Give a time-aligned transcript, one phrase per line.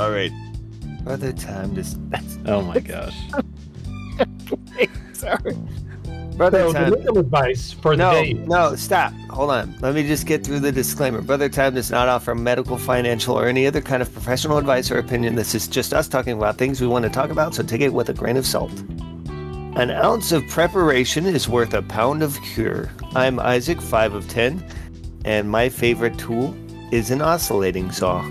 [0.00, 0.32] All right.
[1.04, 1.98] Brother time just.
[2.46, 3.14] Oh my gosh.
[5.12, 5.54] Sorry.
[6.36, 8.32] Brother So the legal advice for the No, day.
[8.32, 9.12] no, stop.
[9.28, 9.76] Hold on.
[9.80, 11.20] Let me just get through the disclaimer.
[11.20, 14.98] Brother Time does not offer medical, financial, or any other kind of professional advice or
[14.98, 15.34] opinion.
[15.34, 17.92] This is just us talking about things we want to talk about, so take it
[17.92, 18.72] with a grain of salt.
[19.76, 22.90] An ounce of preparation is worth a pound of cure.
[23.14, 24.64] I'm Isaac, 5 of 10,
[25.26, 26.56] and my favorite tool
[26.90, 28.22] is an oscillating saw.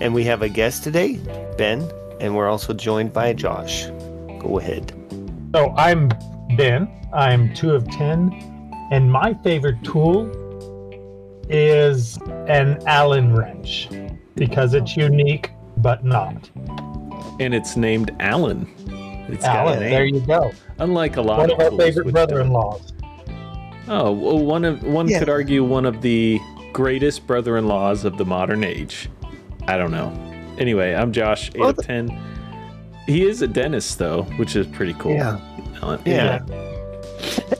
[0.00, 1.16] And we have a guest today,
[1.56, 1.88] Ben,
[2.20, 3.86] and we're also joined by Josh.
[4.38, 4.92] Go ahead.
[5.54, 6.08] So I'm
[6.56, 6.88] Ben.
[7.12, 8.30] I'm two of ten,
[8.92, 10.30] and my favorite tool
[11.48, 13.88] is an Allen wrench
[14.34, 16.48] because it's unique but not.
[17.40, 18.68] And it's named Alan.
[19.28, 19.90] It's got a Allen, name.
[19.90, 20.52] there you go.
[20.78, 22.92] Unlike a lot One of of our tools favorite brother-in-laws.
[22.92, 23.88] don't.
[23.88, 25.18] Oh, well, one of one Yeah.
[25.18, 26.38] could argue one of the
[26.72, 29.08] greatest brother-in-laws of the modern age.
[29.68, 30.10] I don't know.
[30.58, 32.08] Anyway, I'm Josh, eight Well, of ten.
[33.06, 35.14] He is a dentist though, which is pretty cool.
[35.14, 35.38] Yeah.
[36.04, 36.40] Yeah.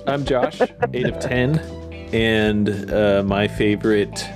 [0.06, 0.60] I'm Josh,
[0.92, 1.58] eight of ten,
[2.12, 4.26] and uh, my favorite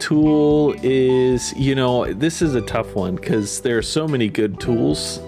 [0.00, 4.58] tool is you know this is a tough one because there are so many good
[4.60, 5.20] tools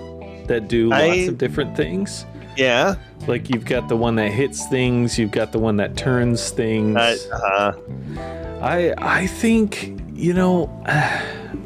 [0.49, 2.27] that do lots I- of different things.
[2.57, 2.97] Yeah.
[3.27, 6.97] Like you've got the one that hits things, you've got the one that turns things.
[6.97, 10.67] Uh, uh, I I think you know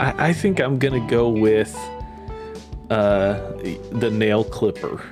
[0.01, 1.75] I, I think I'm gonna go with
[2.91, 3.39] uh
[3.93, 5.03] the nail clipper,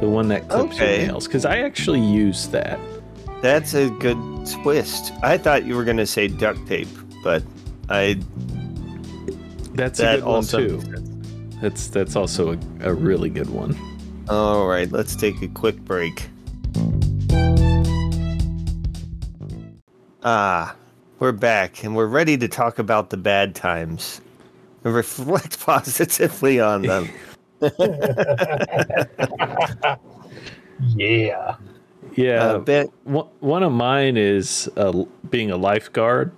[0.00, 0.98] the one that clips Okay.
[0.98, 2.78] your nails, because I actually use that.
[3.42, 4.16] That's a good
[4.62, 5.12] twist.
[5.22, 6.88] I thought you were going to say duct tape,
[7.22, 7.42] but
[7.90, 8.18] I
[9.74, 10.58] That's that a good one also.
[10.58, 10.80] too.
[11.60, 13.76] That's that's also a, a really good one.
[14.28, 16.28] All right, let's take a quick break.
[20.22, 20.74] Ah,
[21.18, 24.20] we're back and we're ready to talk about the bad times
[24.84, 27.08] and reflect positively on them.
[30.94, 31.56] Yeah.
[32.14, 36.32] Yeah, Uh, ben, one one of mine is uh, being a lifeguard.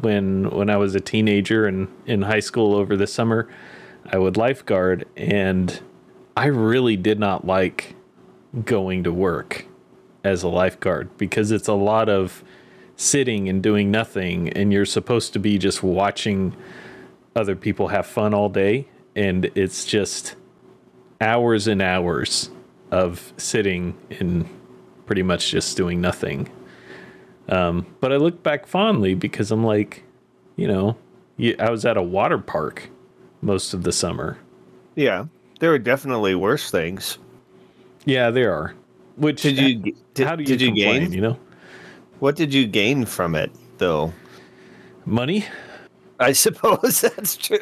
[0.00, 3.48] When when I was a teenager and in high school over the summer,
[4.12, 5.80] I would lifeguard, and
[6.36, 7.94] I really did not like
[8.64, 9.66] going to work
[10.24, 12.42] as a lifeguard because it's a lot of
[13.00, 16.54] sitting and doing nothing, and you're supposed to be just watching
[17.34, 20.34] other people have fun all day, and it's just
[21.20, 22.50] hours and hours
[22.90, 24.46] of sitting and
[25.06, 26.48] pretty much just doing nothing.
[27.48, 30.04] Um, but I look back fondly because I'm like,
[30.56, 30.96] you know,
[31.58, 32.90] I was at a water park
[33.40, 34.36] most of the summer.
[34.94, 35.24] yeah,
[35.58, 37.18] there are definitely worse things.
[38.04, 38.74] Yeah, there are.
[39.16, 41.02] Which Did you did, how do you did you complain?
[41.02, 41.12] gain?
[41.12, 41.38] You know,
[42.20, 44.12] What did you gain from it, though?
[45.06, 45.44] money,
[46.20, 47.58] I suppose that's true.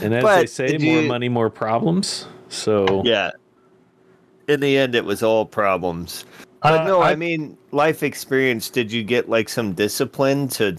[0.00, 2.26] and as But they say, more you- money, more problems.
[2.48, 3.30] So yeah.
[4.48, 6.24] In the end, it was all problems.
[6.62, 8.70] But Uh, no, I, I- mean, life experience.
[8.70, 10.76] Did you get like some discipline to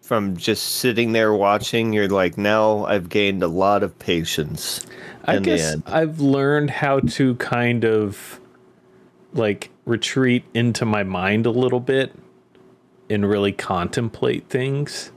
[0.00, 1.92] from just sitting there watching?
[1.92, 4.86] You're like, now I've gained a lot of patience.
[5.24, 5.76] I guess.
[5.86, 8.40] I've learned how to kind of
[9.34, 12.14] like retreat into my mind a little bit
[13.10, 15.12] and really contemplate things.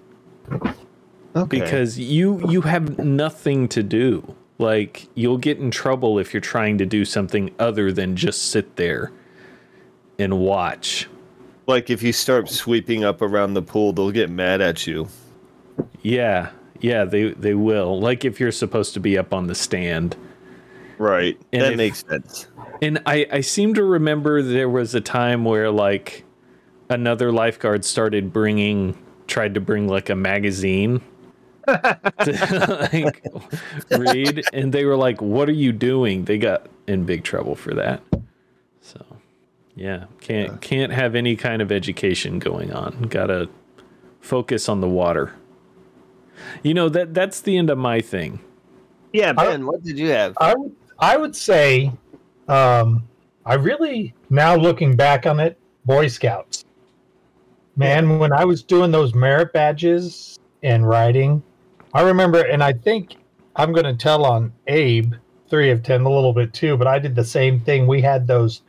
[1.35, 1.59] Okay.
[1.59, 6.77] because you you have nothing to do like you'll get in trouble if you're trying
[6.77, 9.11] to do something other than just sit there
[10.17, 11.09] and watch
[11.67, 15.09] like if you start sweeping up around the pool, they'll get mad at you.
[16.03, 20.15] yeah yeah they they will like if you're supposed to be up on the stand
[20.97, 21.37] Right.
[21.51, 22.47] And that if- makes sense.
[22.81, 26.23] And i i seem to remember there was a time where like
[26.89, 28.97] another lifeguard started bringing
[29.27, 31.01] tried to bring like a magazine
[31.67, 33.23] to like
[33.89, 34.43] read.
[34.53, 36.25] And they were like what are you doing?
[36.25, 38.03] They got in big trouble for that.
[38.81, 39.03] So
[39.75, 43.03] yeah can't can't have any kind of education going on.
[43.03, 43.49] Gotta
[44.21, 45.33] focus on the water.
[46.61, 48.39] You know that that's the end of my thing.
[49.11, 50.37] Yeah, I- Ben, what did you have?
[50.39, 51.91] I would I would say
[52.47, 53.07] um,
[53.45, 56.65] I really now looking back on it, Boy Scouts.
[57.77, 61.43] Man, when I was doing those merit badges and writing,
[61.93, 63.17] I remember, and I think
[63.55, 65.13] I'm going to tell on Abe,
[65.49, 67.85] three of 10, a little bit too, but I did the same thing.
[67.85, 68.61] We had those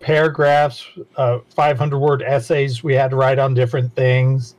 [0.00, 0.86] paragraphs,
[1.16, 4.56] uh, 500 word essays we had to write on different things.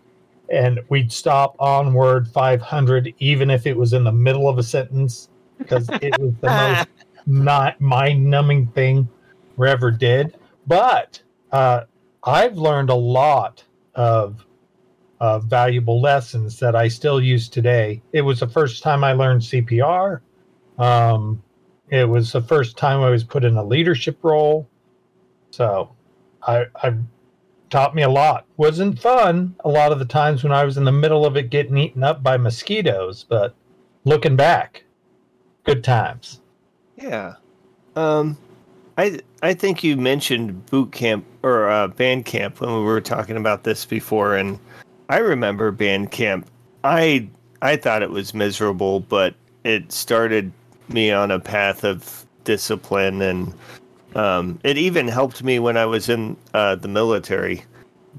[0.51, 4.63] And we'd stop on word 500, even if it was in the middle of a
[4.63, 6.87] sentence, because it was the most
[7.25, 9.07] not mind numbing thing
[9.57, 10.37] we ever did.
[10.67, 11.85] But uh,
[12.23, 13.63] I've learned a lot
[13.93, 14.45] of
[15.19, 18.01] uh, valuable lessons that I still use today.
[18.11, 20.21] It was the first time I learned CPR.
[20.77, 21.41] Um,
[21.89, 24.67] it was the first time I was put in a leadership role.
[25.51, 25.95] So
[26.41, 26.95] I, I
[27.69, 28.45] taught me a lot.
[28.57, 31.49] Wasn't fun a lot of the times when I was in the middle of it
[31.49, 33.55] getting eaten up by mosquitoes, but
[34.03, 34.83] looking back,
[35.63, 36.41] good times.
[36.97, 37.35] Yeah.
[37.95, 38.37] Um,
[38.97, 43.37] I I think you mentioned boot camp or uh, band camp when we were talking
[43.37, 44.59] about this before, and
[45.09, 46.49] I remember band camp.
[46.83, 47.27] I
[47.61, 50.51] I thought it was miserable, but it started
[50.87, 53.53] me on a path of discipline, and
[54.15, 57.63] um, it even helped me when I was in uh, the military,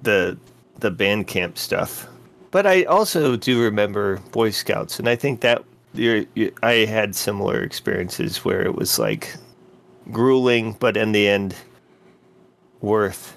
[0.03, 0.37] the
[0.81, 2.07] the band camp stuff.
[2.51, 5.65] But I also do remember Boy Scouts, and I think that
[5.99, 9.35] you're, you, I had similar experiences where it was like
[10.11, 11.55] grueling, but in the end,
[12.81, 13.37] worth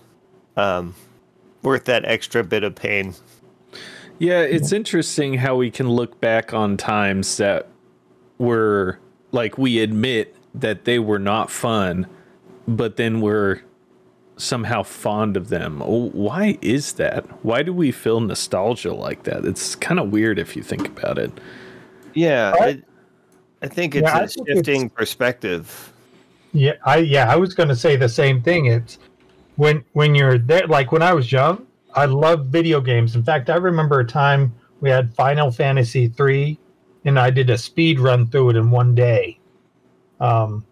[0.58, 0.96] um,
[1.62, 3.16] worth that extra bit of pain.
[4.18, 7.68] Yeah, it's interesting how we can look back on times that
[8.38, 9.00] were
[9.32, 12.08] like we admit that they were not fun,
[12.68, 13.62] but then we're
[14.36, 15.80] somehow fond of them.
[15.82, 17.26] Why is that?
[17.46, 19.46] Why do we feel nostalgia like that?
[19.46, 21.32] It's kind of weird if you think about it.
[22.14, 22.82] Yeah, I,
[23.62, 25.94] I think it's yeah, a think shifting it's, perspective.
[26.54, 28.66] Yeah, I yeah, I was going to say the same thing.
[28.66, 29.00] It's
[29.56, 33.16] when when you're there like when I was young, I loved video games.
[33.16, 36.58] In fact, I remember a time we had Final Fantasy 3
[37.06, 39.40] and I did a speed run through it in one day.
[40.20, 40.66] Um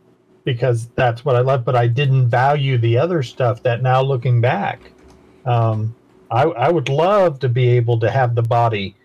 [0.46, 4.40] because that's what I love, but I didn't value the other stuff that now looking
[4.40, 4.80] back.
[5.46, 5.94] Um
[6.32, 8.96] I I would love to be able to have the body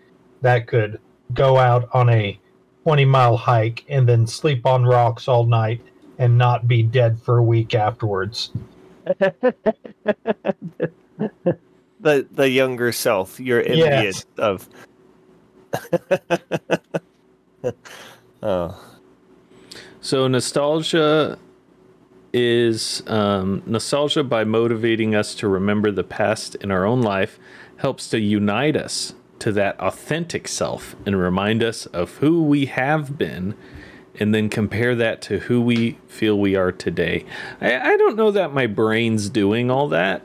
[0.41, 0.99] that could
[1.33, 2.39] go out on a
[2.83, 5.81] 20 mile hike and then sleep on rocks all night
[6.19, 8.51] and not be dead for a week afterwards.
[9.05, 9.53] the
[12.01, 14.25] the younger self, you're envious yes.
[14.37, 14.69] of.
[18.43, 18.79] oh.
[20.01, 21.39] So nostalgia
[22.33, 27.39] is um, nostalgia by motivating us to remember the past in our own life
[27.77, 29.13] helps to unite us
[29.43, 33.53] to that authentic self and remind us of who we have been
[34.17, 37.25] and then compare that to who we feel we are today.
[37.59, 40.21] I, I don't know that my brain's doing all that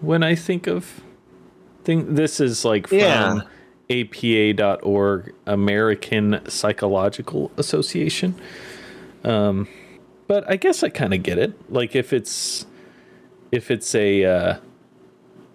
[0.00, 1.00] when I think of
[1.84, 3.40] think this is like from yeah.
[3.88, 8.34] apa.org American Psychological Association.
[9.22, 9.68] Um
[10.26, 11.52] but I guess I kind of get it.
[11.70, 12.66] Like if it's
[13.52, 14.56] if it's a uh,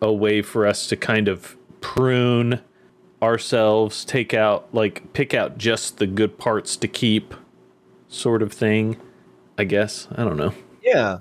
[0.02, 2.62] a way for us to kind of prune
[3.26, 7.34] ourselves, take out like pick out just the good parts to keep
[8.08, 8.98] sort of thing.
[9.58, 10.08] I guess.
[10.16, 10.54] I don't know.
[10.82, 11.20] Yeah.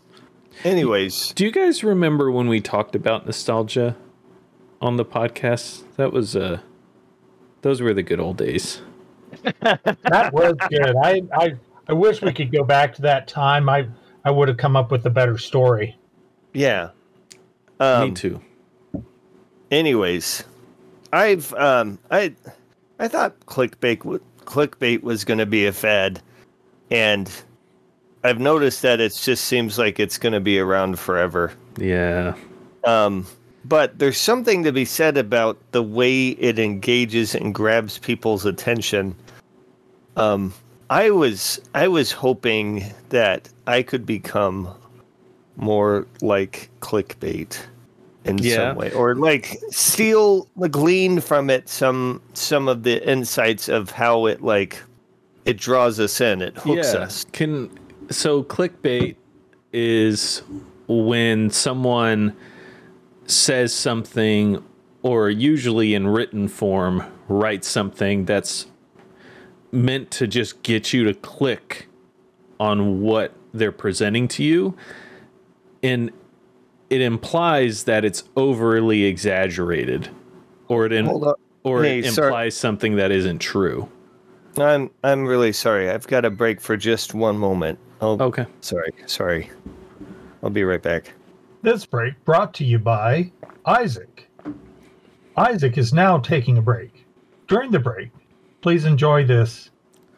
[0.62, 3.96] Anyways, do you guys remember when we talked about nostalgia
[4.80, 5.82] on the podcast?
[5.96, 6.60] That was uh
[7.62, 8.82] those were the good old days.
[9.60, 10.94] that was good.
[11.02, 11.54] I, I
[11.88, 13.68] I wish we could go back to that time.
[13.68, 13.88] I
[14.24, 15.98] I would have come up with a better story.
[16.52, 16.90] Yeah.
[17.80, 18.40] Um, Me too.
[19.70, 20.44] Anyways,
[21.14, 22.34] I've um I
[22.98, 26.20] I thought clickbait clickbait was going to be a fad,
[26.90, 27.30] and
[28.24, 31.52] I've noticed that it just seems like it's going to be around forever.
[31.78, 32.34] Yeah.
[32.82, 33.26] Um,
[33.64, 39.14] but there's something to be said about the way it engages and grabs people's attention.
[40.16, 40.52] Um,
[40.90, 44.68] I was I was hoping that I could become
[45.56, 47.56] more like clickbait
[48.24, 48.54] in yeah.
[48.70, 53.90] some way, or like steal, the glean from it some some of the insights of
[53.90, 54.82] how it like
[55.44, 57.00] it draws us in, it hooks yeah.
[57.00, 57.24] us.
[57.32, 57.70] Can
[58.10, 59.16] so clickbait
[59.72, 60.42] is
[60.86, 62.36] when someone
[63.26, 64.62] says something
[65.02, 68.66] or usually in written form writes something that's
[69.72, 71.88] meant to just get you to click
[72.60, 74.76] on what they're presenting to you
[75.82, 76.10] and
[76.94, 80.08] it implies that it's overly exaggerated,
[80.68, 81.08] or it in,
[81.64, 82.50] or hey, it implies sorry.
[82.52, 83.88] something that isn't true.
[84.56, 85.90] I'm I'm really sorry.
[85.90, 87.80] I've got a break for just one moment.
[88.00, 88.46] I'll, okay.
[88.60, 89.50] Sorry, sorry.
[90.42, 91.12] I'll be right back.
[91.62, 93.32] This break brought to you by
[93.66, 94.30] Isaac.
[95.36, 97.04] Isaac is now taking a break.
[97.48, 98.10] During the break,
[98.60, 99.70] please enjoy this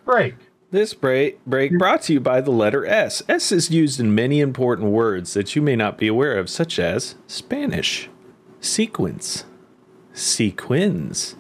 [0.05, 0.35] break.
[0.77, 3.23] This break, break brought to you by the letter S.
[3.31, 6.79] S is used in many important words that you may not be aware of, such
[6.79, 8.11] as Spanish,
[8.61, 9.47] sequence,
[10.13, 11.37] sequins,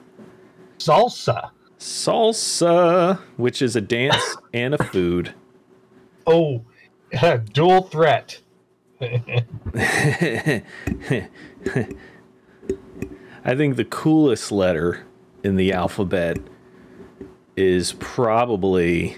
[0.78, 5.34] salsa, salsa, which is a dance and a food.
[6.26, 6.64] Oh,
[7.52, 8.40] dual threat.
[9.02, 9.22] I
[13.44, 15.04] I think the coolest letter
[15.44, 16.38] in the alphabet
[17.56, 19.16] is probably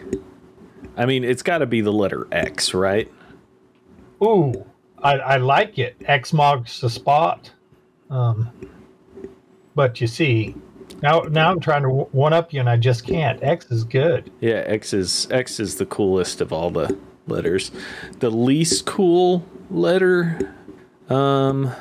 [0.98, 3.10] I mean, it's got to be the letter X, right?
[4.22, 4.66] Ooh,
[5.00, 5.96] I, I like it.
[6.04, 7.52] X marks the spot.
[8.10, 8.50] Um,
[9.76, 10.56] but you see,
[11.00, 13.40] now now I'm trying to one up you, and I just can't.
[13.44, 14.32] X is good.
[14.40, 17.70] Yeah, X is X is the coolest of all the letters.
[18.18, 20.52] The least cool letter,
[21.08, 21.72] um,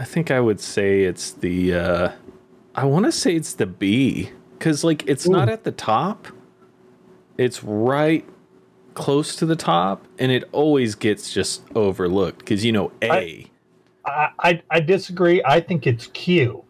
[0.00, 1.74] I think I would say it's the.
[1.74, 2.12] Uh,
[2.74, 4.30] I want to say it's the B
[4.60, 5.32] because like it's Ooh.
[5.32, 6.28] not at the top.
[7.38, 8.24] It's right
[8.92, 13.50] close to the top, and it always gets just overlooked because you know A.
[14.04, 15.42] I, I I disagree.
[15.44, 16.62] I think it's Q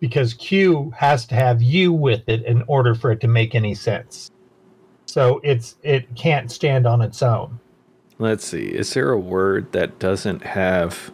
[0.00, 3.74] because Q has to have U with it in order for it to make any
[3.74, 4.30] sense.
[5.06, 7.60] So it's it can't stand on its own.
[8.18, 8.66] Let's see.
[8.66, 11.12] Is there a word that doesn't have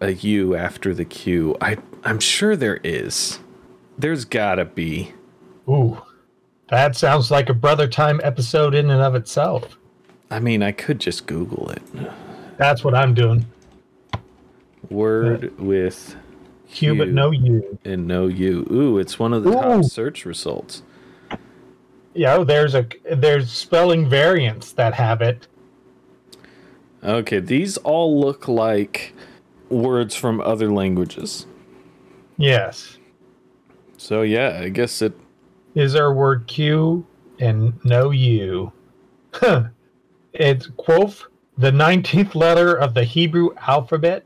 [0.00, 1.56] a U after the Q?
[1.60, 3.40] I I'm sure there is.
[3.98, 5.12] There's gotta be.
[5.68, 6.00] Ooh.
[6.68, 9.76] That sounds like a Brother Time episode in and of itself.
[10.30, 11.82] I mean, I could just Google it.
[12.56, 13.46] That's what I'm doing.
[14.90, 16.16] Word uh, with
[16.70, 17.78] Q, but no U.
[17.84, 18.66] And no U.
[18.70, 19.60] Ooh, it's one of the Ooh.
[19.60, 20.82] top search results.
[22.14, 25.46] Yeah, oh, there's a there's spelling variants that have it.
[27.02, 29.14] Okay, these all look like
[29.68, 31.46] words from other languages.
[32.36, 32.98] Yes.
[33.96, 35.12] So yeah, I guess it
[35.74, 37.06] is our word Q
[37.40, 38.72] and no U.
[40.32, 41.26] it's qoph
[41.58, 44.24] the 19th letter of the Hebrew alphabet.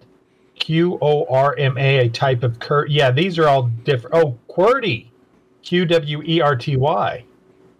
[0.58, 2.86] Q O R M A, a type of cur.
[2.86, 4.16] Yeah, these are all different.
[4.16, 5.06] Oh, QWERTY.
[5.62, 7.24] Q W E R T Y.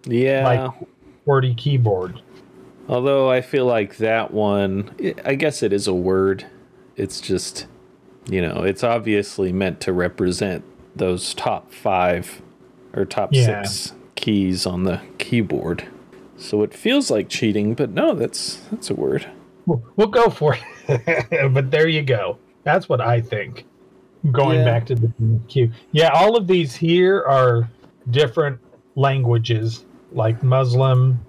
[0.05, 0.45] Yeah.
[0.45, 0.89] Like
[1.27, 2.23] QWERTY keyboard.
[2.89, 4.95] Although I feel like that one,
[5.25, 6.47] I guess it is a word.
[6.97, 7.67] It's just,
[8.31, 10.65] you know, it's obviously meant to represent
[10.97, 12.43] those top five
[12.99, 13.63] or top yeah.
[13.63, 15.87] six keys on the keyboard.
[16.37, 19.27] So it feels like cheating, but no, that's that's a word.
[19.67, 21.53] We'll, we'll go for it.
[21.53, 22.39] but there you go.
[22.65, 23.67] That's what I think.
[24.33, 24.65] Going yeah.
[24.65, 25.13] back to the
[25.49, 25.73] queue.
[25.93, 27.69] Yeah, all of these here are
[28.11, 28.59] different
[28.97, 31.25] languages like Muslim,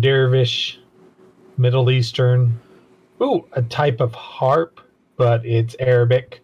[0.00, 0.78] Dervish,
[1.56, 2.60] Middle Eastern.
[3.22, 4.80] Ooh, a type of harp,
[5.16, 6.42] but it's Arabic.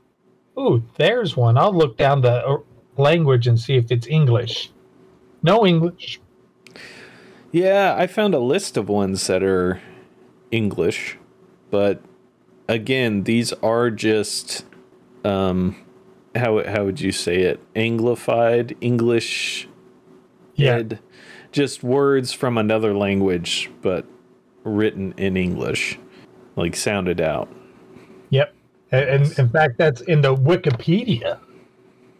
[0.59, 1.59] Ooh, there's one.
[1.59, 2.63] I'll look down the
[2.97, 4.71] language and see if it's English.
[5.43, 6.21] No English.
[7.51, 9.81] Yeah, I found a list of ones that are
[10.51, 11.19] English,
[11.71, 12.03] but
[12.69, 14.65] again, these are just
[15.25, 15.77] um
[16.35, 17.61] how how would you say it?
[17.75, 19.69] Anglified English
[20.55, 20.83] yeah.
[21.51, 24.07] just words from another language but
[24.65, 25.99] written in English,
[26.57, 27.49] like sounded out.
[28.31, 28.55] Yep.
[28.93, 31.39] And in fact that's in the Wikipedia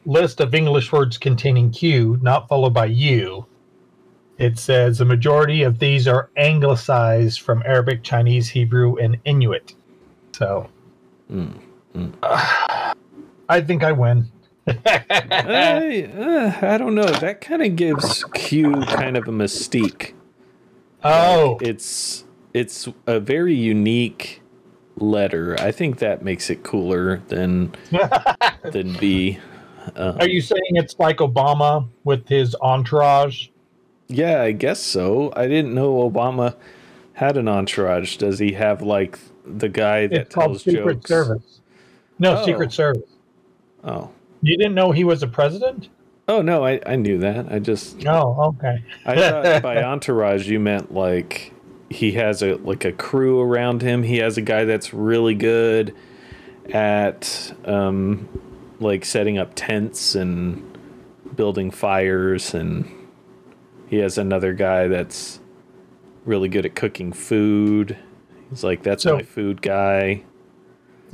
[0.05, 3.47] list of English words containing Q, not followed by U,
[4.39, 9.75] it says the majority of these are anglicized from Arabic, Chinese, Hebrew, and Inuit.
[10.33, 10.69] So,
[11.31, 11.57] mm,
[11.95, 12.13] mm.
[12.23, 12.95] Uh,
[13.49, 14.31] I think I win.
[14.67, 17.05] I, uh, I don't know.
[17.05, 20.15] That kind of gives Q kind of a mystique.
[21.05, 24.41] Oh, like it's it's a very unique
[24.97, 25.57] letter.
[25.61, 27.75] I think that makes it cooler than
[28.63, 29.39] than B.
[29.97, 33.49] Um, Are you saying it's like Obama with his entourage?
[34.09, 35.33] Yeah, I guess so.
[35.35, 36.55] I didn't know Obama
[37.15, 38.17] had an entourage.
[38.17, 41.09] Does he have like the guy that it's tells Secret jokes?
[41.09, 41.61] Service.
[42.19, 42.45] No, oh.
[42.45, 43.11] Secret Service.
[43.85, 44.11] Oh.
[44.43, 45.89] You didn't know he was a president?
[46.29, 47.53] Oh no, I, I knew that.
[47.53, 48.83] I just Oh, okay.
[49.05, 51.53] I thought by entourage you meant like
[51.91, 54.03] he has a like a crew around him.
[54.03, 55.95] He has a guy that's really good
[56.73, 58.29] at um
[58.83, 60.79] like setting up tents and
[61.37, 62.91] building fires and
[63.89, 65.41] he has another guy that's
[66.25, 67.97] really good at cooking food.
[68.51, 70.25] He's like that's so, my food guy.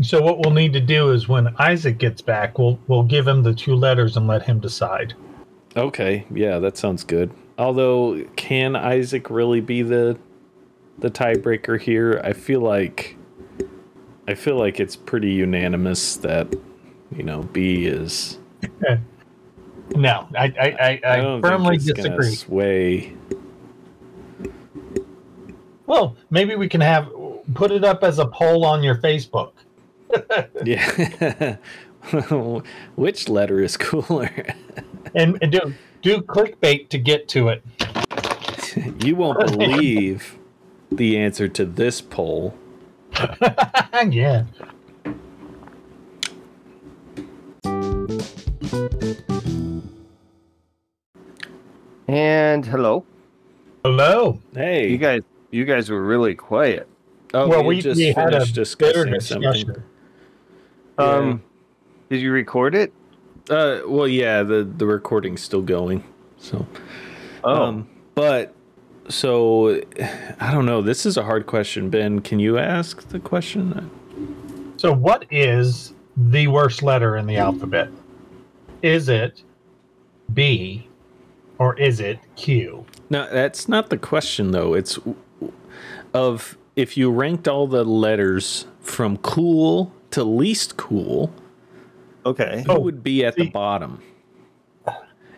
[0.01, 3.43] So what we'll need to do is when Isaac gets back, we'll we'll give him
[3.43, 5.15] the two letters and let him decide.
[5.77, 7.31] Okay, yeah, that sounds good.
[7.59, 10.19] Although can Isaac really be the
[10.99, 12.21] the tiebreaker here?
[12.23, 13.17] I feel like
[14.29, 16.55] I feel like it's pretty unanimous that
[17.15, 18.39] you know, B is.
[19.95, 22.35] no, I I, I, I, I firmly disagree.
[22.35, 23.17] Sway.
[25.87, 27.11] Well, maybe we can have
[27.55, 29.53] put it up as a poll on your Facebook.
[30.65, 31.57] yeah.
[32.95, 34.31] Which letter is cooler?
[35.15, 37.63] and, and do do clickbait to get to it.
[39.05, 40.39] you won't believe
[40.93, 42.55] the answer to this poll.
[44.09, 44.45] yeah.
[52.09, 53.05] And hello.
[53.85, 54.41] Hello.
[54.55, 54.89] Hey.
[54.89, 56.89] You guys, you guys were really quiet.
[57.35, 59.67] oh, well, we, we, just we had a finished discussing discussion.
[59.67, 59.83] something.
[60.97, 61.43] Um,
[62.11, 62.93] did you record it?
[63.49, 66.03] Uh, well, yeah, the the recording's still going.
[66.39, 66.67] So,
[67.45, 68.55] Oh, um, but
[69.09, 69.81] so
[70.41, 70.83] I don't know.
[70.83, 72.21] This is a hard question, Ben.
[72.21, 73.91] Can you ask the question?
[74.77, 77.91] So, what is the worst letter in the alphabet?
[78.83, 79.43] Is it
[80.35, 80.88] B
[81.59, 82.85] or is it Q?
[83.11, 84.75] No, that's not the question though.
[84.75, 84.99] It's
[86.15, 91.33] of if you ranked all the letters from cool to least cool,
[92.25, 92.63] okay.
[92.67, 94.03] who Oh, would be at the bottom?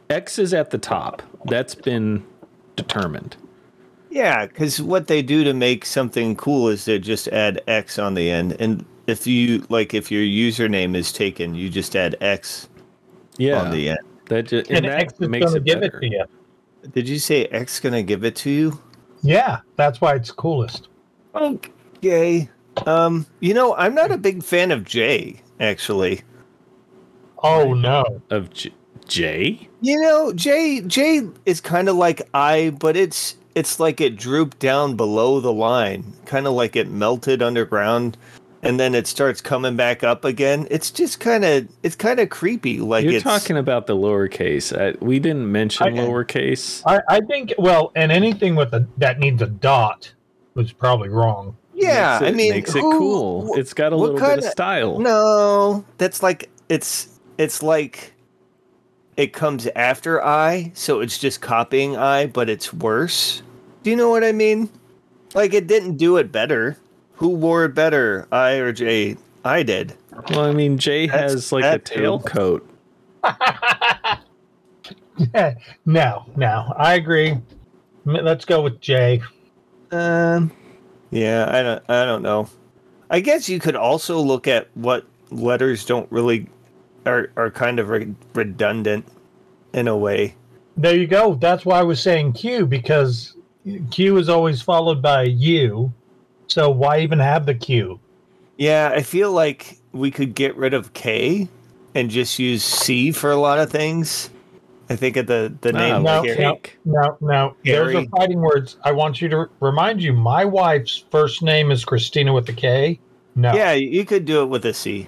[0.08, 1.22] X is at the top.
[1.46, 2.24] That's been
[2.76, 3.36] determined.
[4.10, 8.14] Yeah, because what they do to make something cool is they just add X on
[8.14, 12.68] the end, and if you like, if your username is taken, you just add X
[13.38, 14.00] Yeah, on the end.
[14.30, 15.98] That just, And, and, that X is makes it give better.
[15.98, 16.24] it to you.
[16.92, 18.80] Did you say X gonna give it to you?
[19.22, 20.88] Yeah, that's why it's coolest.
[21.34, 22.48] Okay.
[22.86, 25.42] Um, you know, I'm not a big fan of J.
[25.60, 26.22] Actually,
[27.42, 28.04] Oh no.
[28.30, 28.72] Of J-
[29.06, 29.68] J?
[29.82, 34.58] you know, J J is kind of like I, but it's it's like it drooped
[34.58, 38.16] down below the line, kind of like it melted underground,
[38.62, 40.66] and then it starts coming back up again.
[40.70, 42.80] It's just kind of it's kind of creepy.
[42.80, 44.76] Like You're it's talking about the lowercase.
[44.78, 46.82] I, we didn't mention I- lowercase.
[46.86, 50.12] I, I think well, and anything with a that needs a dot
[50.54, 51.56] was probably wrong.
[51.74, 52.22] yeah.
[52.22, 53.54] It, I mean, makes it who- cool.
[53.54, 54.98] wh- It's got a little bit kinda- of style.
[54.98, 58.12] No, that's like it's it's like
[59.16, 63.42] it comes after I, so it's just copying I, but it's worse.
[63.82, 64.70] Do you know what I mean?
[65.34, 66.76] Like it didn't do it better.
[67.20, 69.16] Who wore it better, I or J?
[69.44, 69.94] I did.
[70.30, 72.62] Well, I mean, J That's- has like a tail too.
[73.22, 74.20] tailcoat.
[75.84, 77.36] no, no, I agree.
[78.06, 79.20] Let's go with J.
[79.90, 80.50] Um,
[81.10, 82.48] yeah, I don't, I don't know.
[83.10, 86.48] I guess you could also look at what letters don't really
[87.04, 89.04] are are kind of re- redundant
[89.74, 90.36] in a way.
[90.78, 91.34] There you go.
[91.34, 93.36] That's why I was saying Q because
[93.90, 95.92] Q is always followed by U.
[96.50, 98.00] So why even have the Q?
[98.56, 101.48] Yeah, I feel like we could get rid of K
[101.94, 104.30] and just use C for a lot of things.
[104.88, 106.36] I think of the the name no, here.
[106.36, 106.78] no, cake.
[106.84, 107.56] no, no.
[107.64, 108.76] Those are fighting words.
[108.82, 110.12] I want you to remind you.
[110.12, 112.98] My wife's first name is Christina with a K.
[113.36, 115.06] No, Yeah, you could do it with a C.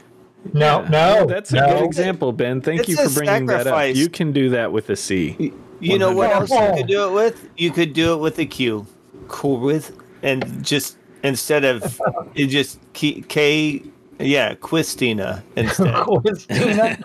[0.53, 0.89] no, Yeah.
[0.89, 1.27] no.
[1.27, 1.67] That's a no.
[1.67, 2.61] good example, Ben.
[2.61, 3.97] Thank It's you for bringing that up.
[3.97, 5.53] You can do that with a C.
[5.81, 7.49] You know what else you could do it with?
[7.57, 8.87] You could do it with a Q.
[9.27, 12.01] Cool with and just instead of
[12.35, 13.83] you just K, K
[14.19, 15.95] yeah, Quistina instead.
[16.23, 16.99] Christina.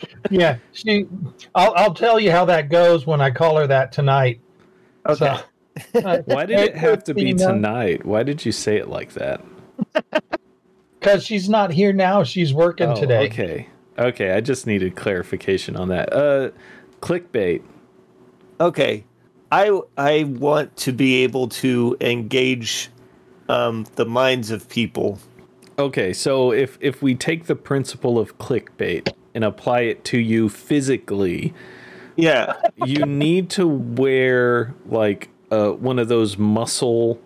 [0.30, 1.06] yeah, she.
[1.54, 4.40] I'll, I'll tell you how that goes when I call her that tonight.
[5.06, 5.38] Okay.
[5.92, 8.04] So, Why did it have to be tonight?
[8.04, 9.44] Why did you say it like that?
[11.00, 12.22] Because she's not here now.
[12.22, 13.26] She's working Oh, today.
[13.26, 13.68] Okay.
[13.98, 16.12] Okay, I just needed clarification on that.
[16.12, 16.50] Uh
[17.00, 17.62] clickbait.
[18.60, 19.04] Okay.
[19.54, 22.90] I I want to be able to engage
[23.48, 25.18] um, the minds of people.
[25.78, 30.48] Okay, so if if we take the principle of clickbait and apply it to you
[30.48, 31.54] physically,
[32.16, 32.54] Yeah.
[32.84, 37.20] you need to wear like uh, one of those muscle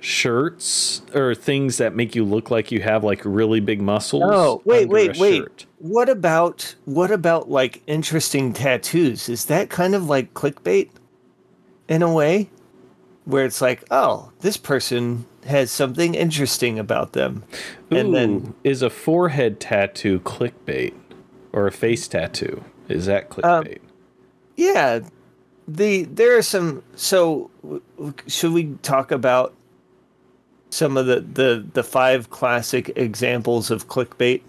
[0.00, 4.22] shirts or things that make you look like you have like really big muscles.
[4.26, 5.36] Oh, wait, wait, wait.
[5.38, 5.66] shirt.
[5.78, 9.28] What about what about like interesting tattoos?
[9.28, 10.90] Is that kind of like clickbait
[11.88, 12.50] in a way?
[13.24, 17.42] Where it's like, oh, this person has something interesting about them.
[17.90, 20.94] And then is a forehead tattoo clickbait
[21.52, 22.64] or a face tattoo?
[22.88, 23.78] Is that Um, clickbait?
[24.56, 25.00] yeah,
[25.66, 27.50] the there are some so
[28.28, 29.54] should we talk about
[30.70, 34.42] some of the the the five classic examples of clickbait?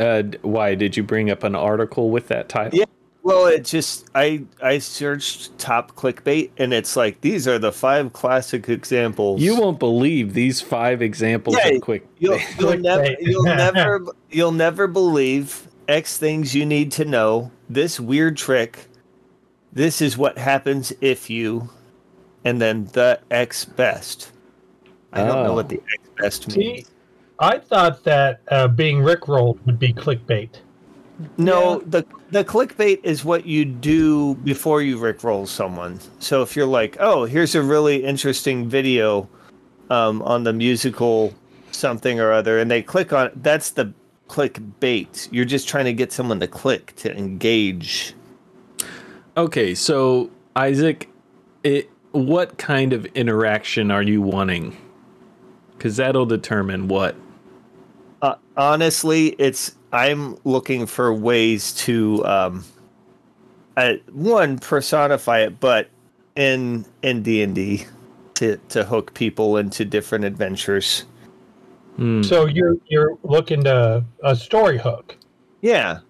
[0.00, 2.78] uh, why did you bring up an article with that title?
[2.78, 2.84] Yeah.
[3.24, 8.12] Well, it just I I searched top clickbait and it's like these are the five
[8.12, 9.40] classic examples.
[9.40, 12.06] You won't believe these five examples Yeah, of quick.
[12.18, 17.50] you'll, you'll never you'll never you'll never believe X things you need to know.
[17.68, 18.86] This weird trick.
[19.72, 21.70] This is what happens if you,
[22.44, 24.32] and then the X best.
[25.14, 25.54] I don't know Oh.
[25.54, 26.90] what the X best See, means.
[27.38, 30.50] I thought that uh, being rickrolled would be clickbait.
[31.36, 36.00] No, the the clickbait is what you do before you rickroll someone.
[36.18, 39.28] So if you're like, oh, here's a really interesting video
[39.88, 41.32] um, on the musical
[41.70, 43.94] something or other, and they click on it, that's the
[44.28, 45.28] clickbait.
[45.30, 48.14] You're just trying to get someone to click to engage.
[49.36, 51.08] Okay, so Isaac,
[51.62, 54.76] it what kind of interaction are you wanting?
[55.76, 57.14] Because that'll determine what.
[58.22, 62.64] Uh, honestly, it's I'm looking for ways to um,
[63.76, 65.88] uh, one personify it, but
[66.34, 67.86] in in D and D
[68.34, 71.04] to to hook people into different adventures.
[71.94, 72.22] Hmm.
[72.22, 75.16] So you're you're looking to a story hook.
[75.60, 76.00] Yeah.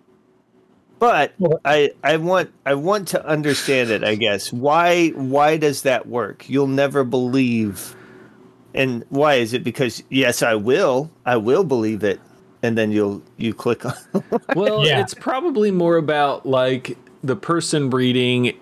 [0.99, 1.35] But
[1.67, 4.51] I I want I want to understand it, I guess.
[4.51, 6.49] Why why does that work?
[6.49, 7.95] You'll never believe.
[8.73, 11.11] And why is it because yes, I will.
[11.27, 12.19] I will believe it.
[12.65, 13.93] And then you'll you click on
[14.57, 15.03] Well, Yeah.
[15.03, 18.55] it's probably more about like the person reading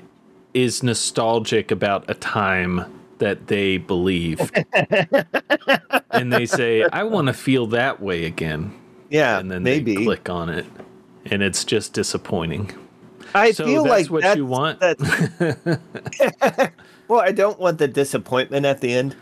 [0.55, 2.85] is nostalgic about a time
[3.19, 4.51] that they believe.
[6.11, 8.75] and they say, I want to feel that way again.
[9.09, 9.95] Yeah, And then maybe.
[9.95, 10.67] they click on it.
[11.27, 12.73] And it's just disappointing.
[13.35, 14.81] I So feel that's like what that's, you want?
[14.81, 14.99] That,
[17.09, 19.15] well, I don't want the disappointment at the end,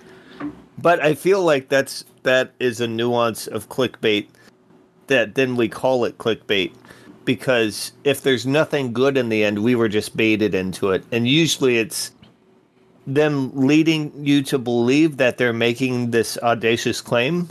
[0.78, 4.28] but I feel like that's that is a nuance of clickbait
[5.10, 6.72] that then we call it clickbait
[7.24, 11.28] because if there's nothing good in the end, we were just baited into it, and
[11.28, 12.12] usually it's
[13.06, 17.48] them leading you to believe that they're making this audacious claim,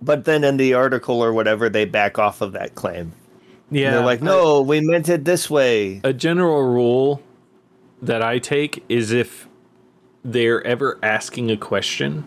[0.00, 3.12] but then in the article or whatever they back off of that claim.
[3.70, 3.92] Yeah.
[3.92, 7.22] they're like, "No, we meant it this way." a general rule
[8.00, 9.48] that I take is if
[10.24, 12.24] they're ever asking a question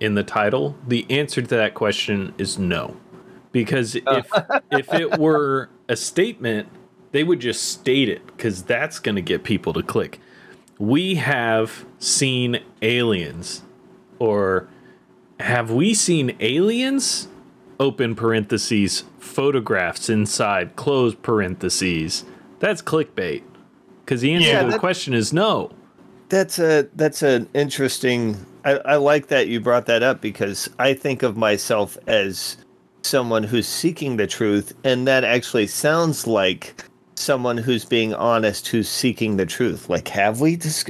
[0.00, 2.96] in the title, the answer to that question is no.
[3.52, 4.22] Because uh.
[4.22, 6.68] if if it were a statement,
[7.12, 10.20] they would just state it because that's going to get people to click.
[10.78, 13.62] We have seen aliens
[14.18, 14.68] or
[15.40, 17.28] have we seen aliens?
[17.78, 22.24] Open parentheses, photographs inside, close parentheses.
[22.58, 23.42] That's clickbait.
[24.04, 25.70] Because the answer Yeah, to the question is no.
[26.28, 28.44] That's a that's an interesting.
[28.64, 32.58] I, I like that you brought that up because I think of myself as
[33.02, 36.84] someone who's seeking the truth, and that actually sounds like
[37.16, 39.88] someone who's being honest, who's seeking the truth.
[39.88, 40.56] Like, have we?
[40.56, 40.84] Dis-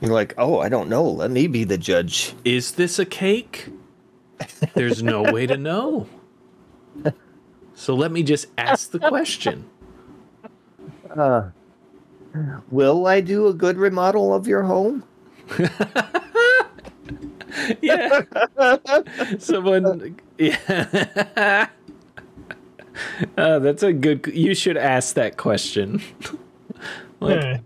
[0.00, 1.04] You're like, oh, I don't know.
[1.04, 2.34] Let me be the judge.
[2.44, 3.68] Is this a cake?
[4.74, 6.08] There's no way to know.
[7.74, 9.64] So let me just ask the question.
[11.10, 11.50] Uh,
[12.70, 15.04] will I do a good remodel of your home?
[17.82, 18.22] Yeah.
[19.38, 20.16] Someone.
[20.38, 21.68] Yeah.
[23.36, 24.26] Uh, that's a good.
[24.26, 26.02] You should ask that question.
[27.20, 27.62] Like,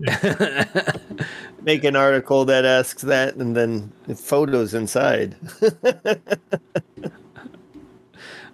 [1.62, 5.35] Make an article that asks that, and then photos inside.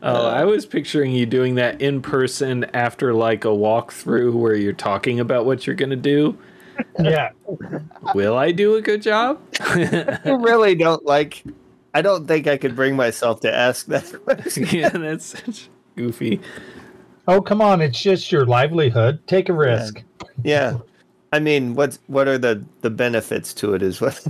[0.03, 4.73] oh, I was picturing you doing that in person after like a walkthrough where you're
[4.73, 6.39] talking about what you're gonna do.
[6.99, 7.31] Yeah.
[8.15, 9.41] Will I do a good job?
[9.61, 11.45] I really don't like.
[11.95, 14.67] I don't think I could bring myself to ask that question.
[14.71, 16.41] yeah, that's such goofy.
[17.29, 17.81] Oh, come on.
[17.81, 19.21] It's just your livelihood.
[19.27, 20.03] Take a risk.
[20.43, 20.79] Yeah,
[21.33, 23.83] I mean, what's what are the the benefits to it?
[23.83, 24.25] Is what.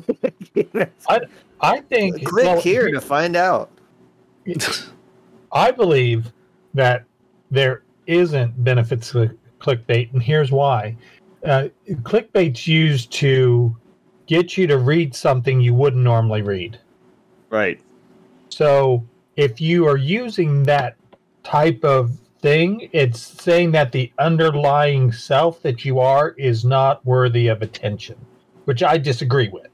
[1.09, 1.21] I,
[1.61, 2.25] I think.
[2.25, 3.71] Click well, here to find out.
[5.53, 6.33] I believe
[6.73, 7.05] that
[7.51, 10.97] there isn't benefits to clickbait, and here's why.
[11.45, 11.69] Uh,
[12.03, 13.77] clickbait's used to
[14.27, 16.79] get you to read something you wouldn't normally read.
[17.51, 17.81] Right.
[18.49, 19.05] So
[19.37, 20.97] if you are using that
[21.43, 27.49] type of thing, it's saying that the underlying self that you are is not worthy
[27.49, 28.17] of attention,
[28.65, 29.69] which I disagree with.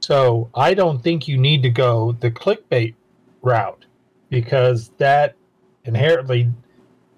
[0.00, 2.94] So I don't think you need to go the clickbait
[3.42, 3.86] route
[4.28, 5.34] because that
[5.84, 6.50] inherently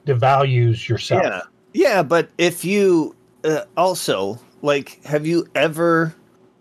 [0.06, 1.22] devalues yourself.
[1.24, 1.40] Yeah.
[1.74, 6.14] Yeah, but if you uh, also like, have you ever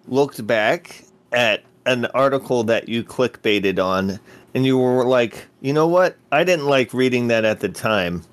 [0.08, 4.20] looked back at an article that you clickbaited on,
[4.54, 6.18] and you were like, you know what?
[6.32, 8.24] I didn't like reading that at the time,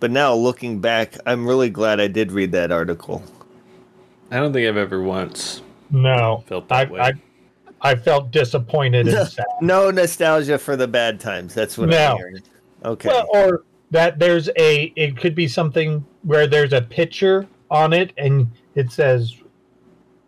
[0.00, 3.22] but now looking back, I'm really glad I did read that article.
[4.30, 7.00] I don't think I've ever once No, felt I, that way.
[7.00, 7.12] I,
[7.80, 9.46] I felt disappointed and sad.
[9.60, 11.54] No nostalgia for the bad times.
[11.54, 12.12] That's what No.
[12.12, 12.42] I'm hearing.
[12.84, 13.08] Okay.
[13.08, 18.12] Well, or that there's a it could be something where there's a picture on it
[18.16, 19.36] and it says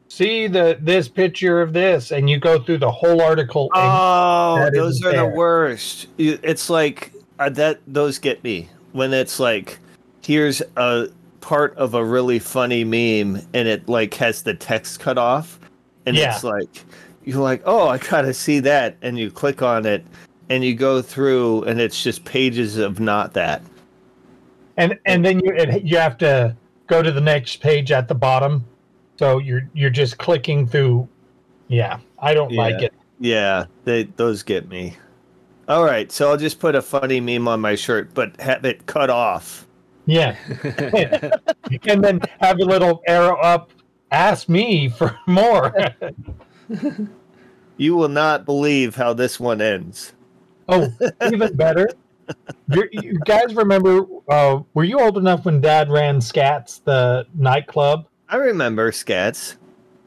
[0.08, 4.70] see the this picture of this and you go through the whole article and Oh,
[4.72, 6.08] those are the worst.
[6.18, 7.80] It's like uh, that.
[7.86, 9.78] Those get me when it's like,
[10.22, 11.08] here's a
[11.40, 15.60] part of a really funny meme, and it like has the text cut off,
[16.06, 16.34] and Yeah.
[16.34, 16.84] it's like
[17.24, 20.04] you're like, oh, I gotta see that, and you click on it,
[20.48, 23.60] and you go through, and it's just pages of not that.
[24.78, 28.14] and and then you it, you have to go to the next page at the
[28.14, 28.64] bottom
[29.18, 31.08] So you're you're just clicking through.
[31.68, 32.92] Yeah, I don't like it.
[33.18, 34.96] Yeah, they those get me.
[35.68, 38.86] All right, so I'll just put a funny meme on my shirt, but have it
[38.86, 39.66] cut off.
[40.04, 40.36] Yeah,
[41.88, 43.72] and then have a little arrow up.
[44.12, 45.74] Ask me for more.
[47.76, 50.12] You will not believe how this one ends.
[50.68, 50.92] oh,
[51.32, 51.88] even better.
[52.68, 54.04] You, guys remember?
[54.28, 58.06] Uh, were you old enough when Dad ran Scats, the nightclub?
[58.28, 59.56] I remember scats.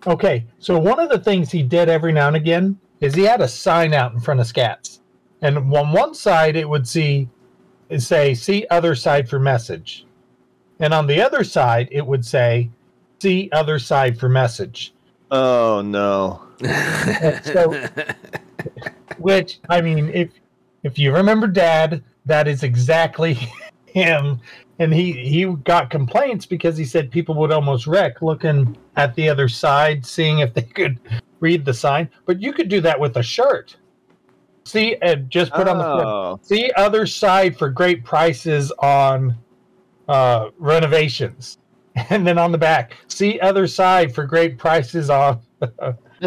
[0.06, 3.42] Okay, so one of the things he did every now and again is he had
[3.42, 5.00] a sign out in front of Scats,
[5.42, 7.30] and on one side it would see,
[7.90, 10.06] it say "See other side for message,"
[10.80, 12.70] and on the other side it would say
[13.22, 14.94] "See other side for message."
[15.32, 16.42] Oh no.
[17.44, 17.88] So,
[19.18, 20.30] which I mean, if
[20.90, 23.38] if you remember Dad, that is exactly
[23.86, 24.40] him.
[24.80, 29.28] And he he got complaints because he said people would almost wreck looking at the
[29.30, 31.00] other side, seeing if they could
[31.42, 32.10] read the sign.
[32.26, 33.76] But you could do that with a shirt.
[34.66, 36.08] See, uh, just put on the front.
[36.08, 39.36] Oh, See other side for great prices on
[40.08, 41.58] uh, renovations,
[42.10, 45.40] and then on the back, see other side for great prices on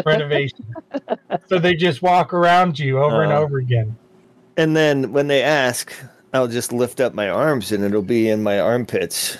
[0.05, 0.65] renovation.
[1.47, 3.41] so they just walk around you over and Oh.
[3.43, 3.95] over again.
[4.57, 5.93] And then when they ask,
[6.33, 9.37] I'll just lift up my arms and it'll be in my armpits,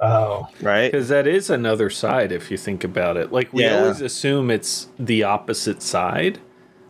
[0.00, 0.92] Oh, right?
[0.92, 3.32] Because that is another side if you think about it.
[3.32, 3.80] Like we Yeah.
[3.80, 6.38] always assume it's the opposite side.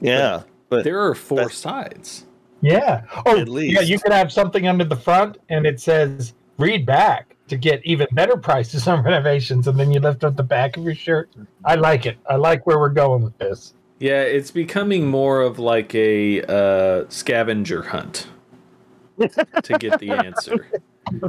[0.00, 2.26] Yeah, but There are four sides.
[2.60, 3.02] yeah.
[3.24, 3.52] Oh, At yeah.
[3.52, 3.88] least.
[3.88, 8.06] You could have something under the front, and it says "read back" to get even
[8.12, 11.30] better prices on renovations, and then you lift up the back of your shirt.
[11.64, 12.18] I like it.
[12.28, 13.72] I like where we're going with this.
[13.98, 18.28] Yeah, it's becoming more of like a uh, scavenger hunt
[19.18, 20.66] to get the answer.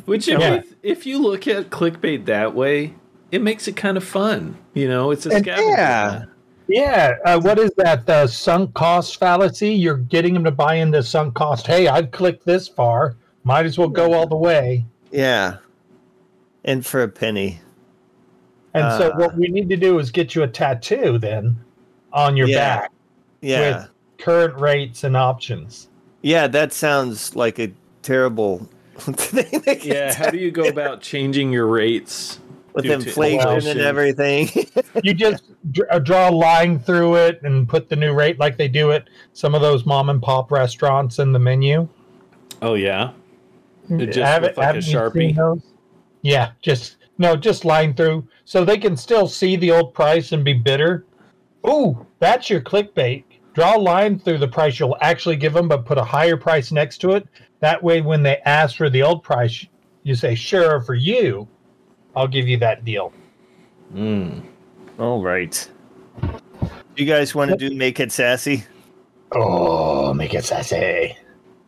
[0.06, 0.56] Which, if, Yeah.
[0.56, 2.94] you, if you look at clickbait that way,
[3.32, 4.58] it makes it kind of fun.
[4.74, 6.10] You know, it's a And- scavenger yeah.
[6.12, 6.30] hunt.
[6.72, 8.06] Yeah, uh, what is that?
[8.06, 9.74] The sunk cost fallacy.
[9.74, 11.66] You're getting them to buy into sunk cost.
[11.66, 13.16] Hey, I've clicked this far.
[13.44, 14.86] Might as well go all the way.
[15.12, 15.58] yeah.
[16.64, 17.62] And for a penny.
[18.76, 19.16] And so, Uh.
[19.18, 21.58] what we need to do is get you a tattoo then
[22.14, 22.58] on your Yeah.
[22.82, 22.92] back,
[23.42, 23.86] Yeah.
[24.18, 25.90] current rates and options.
[26.22, 28.68] Yeah, that sounds like a terrible
[28.98, 29.80] thing.
[29.84, 32.40] Yeah, how do you go about changing your rates?
[32.74, 33.82] with due inflation and inflation?
[33.82, 34.48] everything.
[35.04, 35.44] You just
[35.90, 39.10] uh, draw a line through it and put the new rate like they do at
[39.34, 41.88] some of those mom and pop restaurants in the menu.
[42.62, 43.12] Oh, yeah.
[43.98, 44.96] Just Haven't- with like a haven't you seen
[45.36, 45.62] Sharpie?
[46.22, 50.44] Yeah, just no, just line through so they can still see the old price and
[50.46, 51.06] be bitter.
[51.68, 53.24] Ooh, that's your clickbait.
[53.54, 56.72] Draw a line through the price you'll actually give them, but put a higher price
[56.72, 57.28] next to it.
[57.60, 59.66] That way, when they ask for the old price,
[60.04, 61.48] you say, "Sure, for you,
[62.16, 63.12] I'll give you that deal."
[63.94, 64.44] Mm.
[64.98, 65.70] All right.
[66.96, 68.66] You guys want to do make it sassy?
[69.32, 71.16] Oh, make it sassy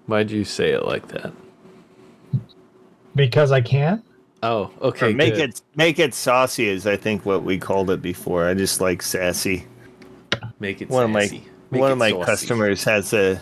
[0.07, 1.31] Why'd you say it like that?
[3.15, 4.03] because I can.
[4.43, 5.13] Oh, Or okay.
[5.13, 5.49] make good.
[5.51, 8.47] it make it saucy is I think what we called it before.
[8.47, 9.67] I just like sassy.
[10.61, 11.27] Make it One of my.
[11.71, 12.25] Make one of my saucy.
[12.25, 13.41] customers has a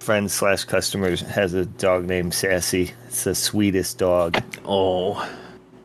[0.00, 2.92] friend slash customers has a dog named Sassy.
[3.06, 4.40] It's the sweetest dog.
[4.64, 5.28] Oh,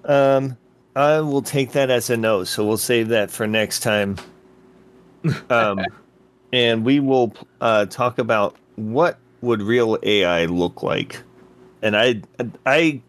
[0.06, 0.58] Um,
[0.96, 2.44] I will take that as a no.
[2.44, 4.18] So we'll save that for next time.
[5.52, 5.86] Um,
[6.52, 11.22] and we will uh, talk about what would real AI look like.
[11.84, 12.22] And I,
[12.66, 13.02] I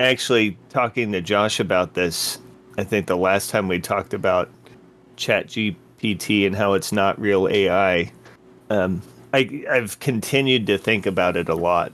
[0.00, 2.38] actually talking to Josh about this.
[2.78, 4.50] I think the last time we talked about
[5.16, 8.12] Chat GPT and how it's not real AI.
[8.70, 11.92] Um, I, I've continued to think about it a lot,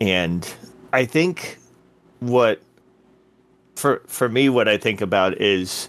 [0.00, 0.52] and
[0.92, 1.58] I think
[2.20, 2.60] what
[3.76, 5.88] for for me what i think about is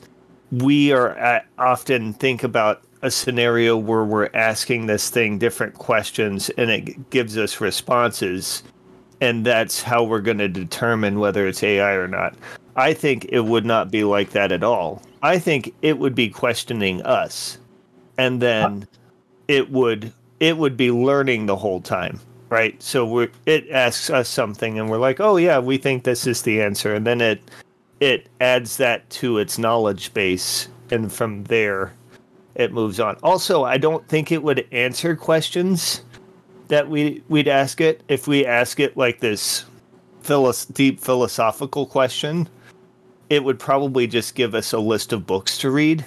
[0.51, 6.49] we are at, often think about a scenario where we're asking this thing different questions
[6.51, 8.63] and it gives us responses.
[9.21, 12.35] And that's how we're going to determine whether it's ai or not.
[12.75, 16.29] I think it would not be like that at all i think it would be
[16.29, 17.57] questioning us
[18.17, 18.87] and then
[19.47, 22.19] it would it would be learning the whole time
[22.51, 22.83] right?
[22.83, 26.41] So we're it asks us something and we're like oh yeah we think this is
[26.41, 27.41] the answer and then it
[27.99, 31.93] it adds that to its knowledge base and from there
[32.55, 33.15] it moves on.
[33.23, 36.03] Also i don't think it would answer questions
[36.67, 38.03] that we we'd ask it.
[38.07, 39.65] If we ask it like this
[40.21, 42.47] philos- deep philosophical question
[43.31, 46.03] it would probably just give us a list of books to read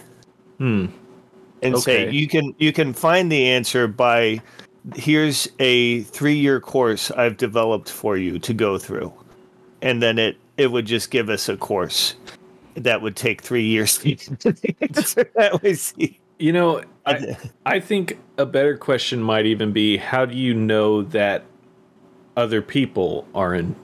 [0.59, 0.87] Hmm.
[1.63, 4.41] and say you can you can find the answer by
[4.95, 9.13] here's a three year course I've developed for you to go through,
[9.83, 12.15] and then it it would just give us a course,
[12.75, 16.21] that would take three years to answer that we see.
[16.39, 21.03] You know, I, I think a better question might even be how do you know
[21.03, 21.45] that
[22.37, 23.75] other people are in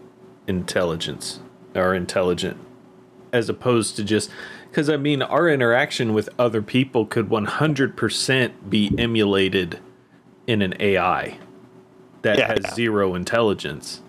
[0.47, 1.41] intelligence
[1.75, 2.59] are intelligent
[3.33, 4.31] as opposed to just
[4.71, 9.79] because I mean our interaction with other people could 100% be emulated
[10.47, 11.39] in an AI
[12.23, 12.49] that Yeah.
[12.49, 14.03] has zero intelligence.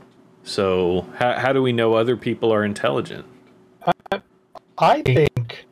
[0.43, 3.25] So how how do we know other people are intelligent?
[4.77, 5.65] I think,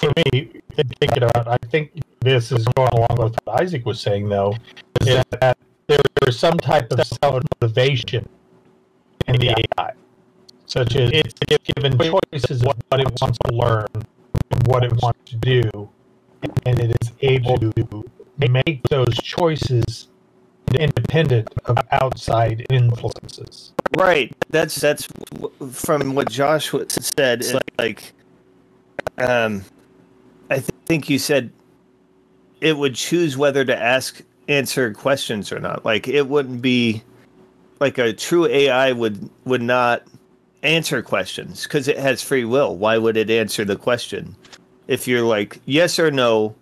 [0.00, 4.30] for me, thinking about, I think this is going along with what Isaac was saying,
[4.30, 4.56] though,
[5.02, 8.26] is that there is some type of self motivation
[9.28, 9.92] in the AI,
[10.76, 15.18] such as it's given choices of what it wants to learn, and what it wants
[15.30, 15.88] to do,
[16.66, 18.04] and it is able to
[18.50, 20.08] make those choices
[20.78, 23.72] independent of outside influences.
[23.96, 24.34] Right.
[24.50, 25.08] That's that's
[25.72, 27.40] from what Josh said.
[27.40, 28.12] It's like,
[29.16, 29.64] um,
[30.50, 31.50] I th- think you said
[32.60, 35.86] it would choose whether to ask answer questions or not.
[35.86, 37.02] Like it wouldn't be
[37.80, 40.02] like a true AI would would not
[40.62, 42.76] answer questions because it has free will.
[42.76, 44.34] Why would it answer the question?
[44.88, 46.54] If you're like yes or no,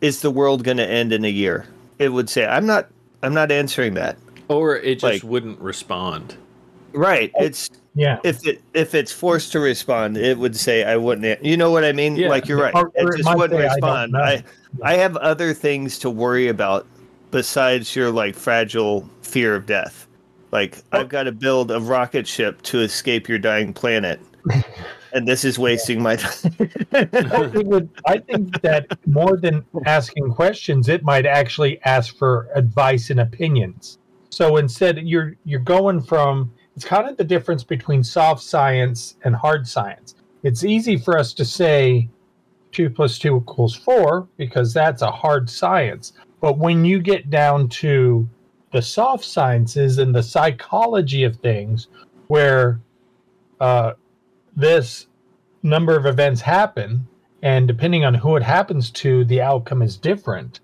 [0.00, 1.66] is the world going to end in a year?
[1.98, 2.88] It would say I'm not.
[3.22, 4.16] I'm not answering that.
[4.48, 6.34] Or it just Like- wouldn't respond.
[6.92, 7.30] Right.
[7.40, 8.18] It's Yeah.
[8.24, 11.24] if it if it's forced to respond, it would say I wouldn't.
[11.24, 12.16] an-" You know what I mean?
[12.16, 12.28] Yeah.
[12.28, 12.74] Like you're right.
[12.74, 14.12] Or- or it it just might wouldn't say, "I respond.
[14.12, 14.44] know." I
[14.82, 16.86] I have other things to worry about
[17.30, 20.06] besides your like fragile fear of death.
[20.52, 24.20] Like I've got to build a rocket ship to escape your dying planet,
[25.14, 26.52] and this is wasting my time.
[26.92, 33.08] it would, I think that more than asking questions, it might actually ask for advice
[33.08, 33.98] and opinions.
[34.28, 39.34] So instead, you're you're going from it's kind of the difference between soft science and
[39.34, 40.16] hard science.
[40.42, 42.10] It's easy for us to say
[42.72, 46.12] two plus two equals four because that's a hard science.
[46.40, 48.28] But when you get down to
[48.72, 51.88] the soft sciences and the psychology of things,
[52.28, 52.80] where
[53.60, 53.92] uh,
[54.56, 55.06] this
[55.62, 57.06] number of events happen,
[57.42, 60.60] and depending on who it happens to, the outcome is different.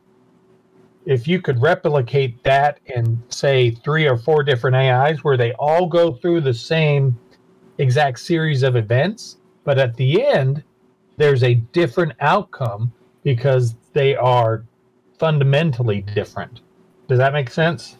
[1.07, 5.87] If you could replicate that in, say, three or four different AIs where they all
[5.87, 7.19] go through the same
[7.79, 10.63] exact series of events, but at the end,
[11.17, 12.93] there's a different outcome
[13.23, 14.65] because they are
[15.19, 16.61] fundamentally different.
[17.09, 17.97] Does that make sense?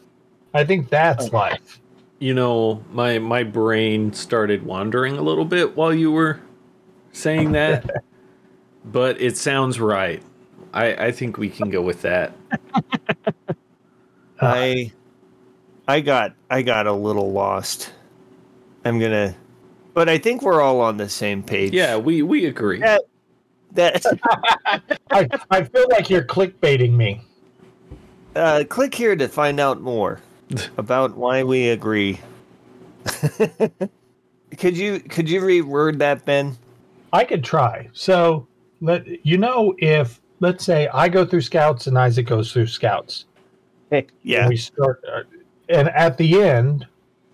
[0.53, 1.37] I think that's oh.
[1.37, 1.81] life.
[2.19, 6.39] You know, my my brain started wandering a little bit while you were
[7.11, 7.89] saying that,
[8.85, 10.21] but it sounds right.
[10.73, 12.33] I I think we can go with that.
[14.41, 14.45] Uh.
[14.55, 14.93] I
[15.87, 17.91] I got I got a little lost.
[18.85, 19.35] I'm gonna,
[19.93, 21.73] but I think we're all on the same page.
[21.73, 22.79] Yeah, we we agree.
[22.79, 22.99] Yeah.
[23.73, 24.03] That
[25.11, 27.21] I, I feel like you're clickbaiting me.
[28.35, 30.21] Uh, click here to find out more
[30.77, 32.19] about why we agree.
[34.57, 36.57] could you could you reword that, Ben?
[37.11, 37.89] I could try.
[37.93, 38.47] So
[38.81, 43.25] let you know if let's say I go through scouts and Isaac goes through scouts.
[44.21, 44.41] Yeah.
[44.41, 45.23] And we start, uh,
[45.69, 46.87] and at the end,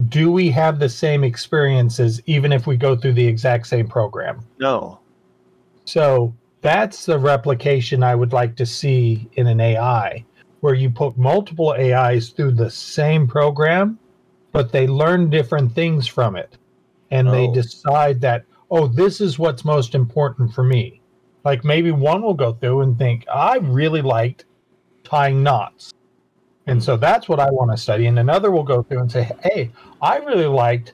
[0.09, 4.45] do we have the same experiences even if we go through the exact same program?
[4.59, 4.99] No.
[5.85, 10.23] So that's the replication I would like to see in an AI,
[10.61, 13.99] where you put multiple AIs through the same program,
[14.51, 16.57] but they learn different things from it.
[17.11, 17.53] And they Oh.
[17.53, 21.01] decide that, oh, this is what's most important for me.
[21.43, 24.45] Like maybe one will go through and think, I really liked
[25.03, 25.93] tying knots.
[26.67, 27.01] And so hmm.
[27.01, 28.07] that's what I want to study.
[28.07, 30.93] And another will go through and say, hey, I really liked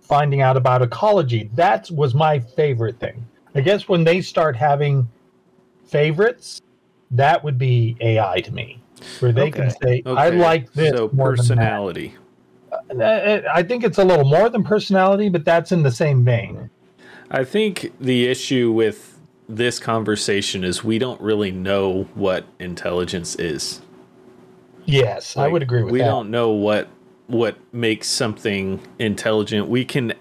[0.00, 1.50] finding out about ecology.
[1.54, 3.26] That was my favorite thing.
[3.54, 5.08] I guess when they start having
[5.84, 6.62] favorites,
[7.10, 8.80] that would be AI to me,
[9.20, 12.14] where they can say, "I like this." So more than that." personality.
[13.00, 16.70] Uh, I think it's a little more than personality, but that's in the same vein.
[17.30, 19.18] I think the issue with
[19.48, 23.80] this conversation is we don't really know what intelligence is.
[24.84, 26.04] Yes, I would agree with we that.
[26.04, 26.88] We don't know what
[27.26, 29.68] what makes something intelligent.
[29.68, 30.14] We can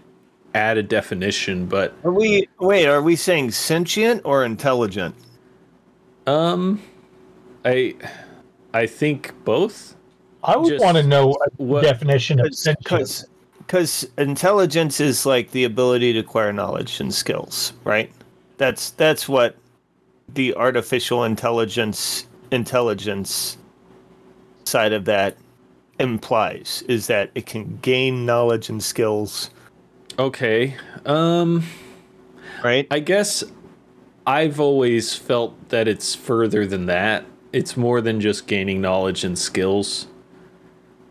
[0.54, 2.86] add a definition, but Are we wait?
[2.88, 5.16] Are we saying sentient or intelligent?
[6.26, 6.82] um,
[7.64, 7.96] I
[8.78, 9.96] I think both.
[10.44, 12.84] I would just want to know a what- definition of sentience.
[12.84, 13.26] Because
[13.58, 18.12] because intelligence is like the ability to acquire knowledge and skills, right?
[18.58, 19.56] That's that's what
[20.34, 23.58] the artificial intelligence intelligence
[24.66, 25.38] side of that
[26.00, 29.50] implies is that it can gain knowledge and skills,
[30.20, 30.76] Okay.
[31.06, 31.64] Um,
[32.64, 32.88] right?
[32.92, 33.44] I guess
[34.26, 37.26] I've always felt that it's further than that.
[37.58, 40.06] It's more than just gaining knowledge and skills.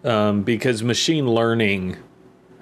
[0.04, 1.96] Um, because machine learning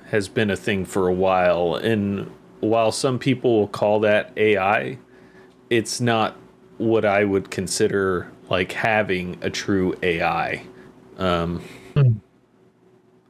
[0.07, 1.75] has been a thing for a while.
[1.75, 2.31] And
[2.61, 4.97] while some people will call that AI,
[5.69, 6.35] it's not
[6.79, 10.65] what I would consider like having a true AI.
[11.19, 11.63] Um.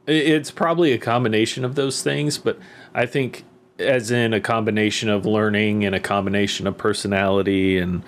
[0.07, 2.59] It's probably a combination of those things, but
[2.93, 3.43] I think
[3.77, 8.03] as in a combination of learning and a combination of personality and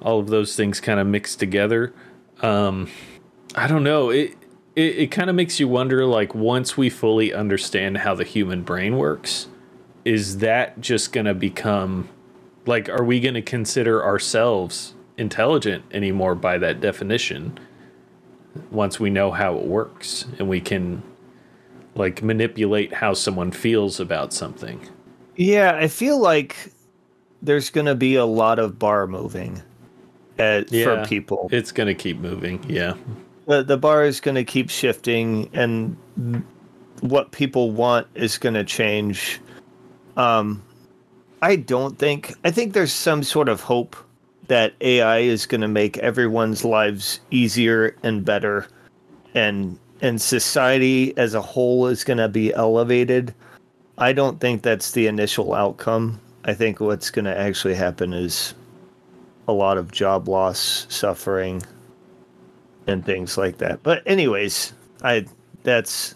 [0.00, 1.92] all of those things kind of mixed together.
[2.42, 2.90] Um,
[3.54, 4.10] I don't know.
[4.10, 4.36] It
[4.76, 8.62] it, it kind of makes you wonder like once we fully understand how the human
[8.62, 9.48] brain works,
[10.04, 12.08] is that just going to become
[12.66, 17.58] like are we going to consider ourselves intelligent anymore by that definition
[18.70, 21.02] once we know how it works and we can
[21.94, 24.88] like manipulate how someone feels about something.
[25.36, 26.72] Yeah, I feel like
[27.42, 29.62] there's going to be a lot of bar moving
[30.38, 31.48] at, yeah, for people.
[31.52, 32.64] It's going to keep moving.
[32.68, 32.94] Yeah.
[33.46, 35.96] The, the bar is going to keep shifting, and
[37.00, 39.40] what people want is going to change.
[40.16, 40.62] Um,
[41.42, 43.96] I don't think, I think there's some sort of hope
[44.48, 48.66] that AI is going to make everyone's lives easier and better
[49.34, 53.34] and and society as a whole is going to be elevated.
[53.96, 56.20] I don't think that's the initial outcome.
[56.44, 58.54] I think what's going to actually happen is
[59.46, 61.62] a lot of job loss, suffering,
[62.86, 63.82] and things like that.
[63.82, 64.72] But anyways,
[65.02, 65.26] I
[65.62, 66.14] that's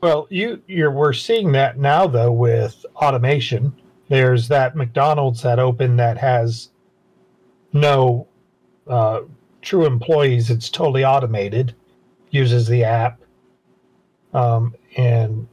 [0.00, 3.74] well, you you're we're seeing that now though with automation.
[4.08, 6.70] There's that McDonald's that opened that has
[7.72, 8.26] no
[8.86, 9.20] uh,
[9.62, 10.50] true employees.
[10.50, 11.74] It's totally automated
[12.30, 13.20] uses the app,
[14.34, 15.46] um, and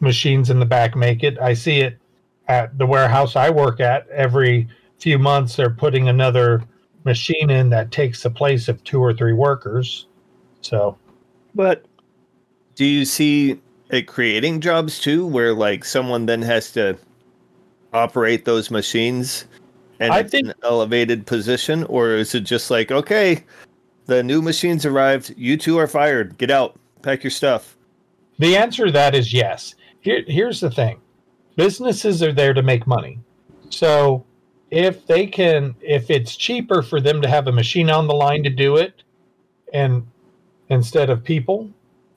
[0.00, 1.38] machines in the back make it.
[1.38, 1.98] I see it
[2.46, 4.68] at the warehouse I work at every
[4.98, 5.56] few months.
[5.56, 6.62] They're putting another
[7.04, 10.06] machine in that takes the place of two or three workers.
[10.60, 10.96] So,
[11.54, 11.84] but
[12.74, 16.98] do you see it creating jobs too, where like someone then has to
[17.92, 19.46] operate those machines?
[20.00, 23.44] and I think, an elevated position, or is it just like, okay,
[24.06, 25.34] the new machines arrived.
[25.36, 26.38] You two are fired.
[26.38, 26.78] Get out.
[27.02, 27.76] Pack your stuff.
[28.38, 29.74] The answer to that is yes.
[30.00, 31.00] Here, here's the thing
[31.56, 33.18] businesses are there to make money.
[33.70, 34.24] So
[34.70, 38.42] if they can, if it's cheaper for them to have a machine on the line
[38.42, 39.02] to do it
[39.72, 40.06] and
[40.68, 41.70] instead of people,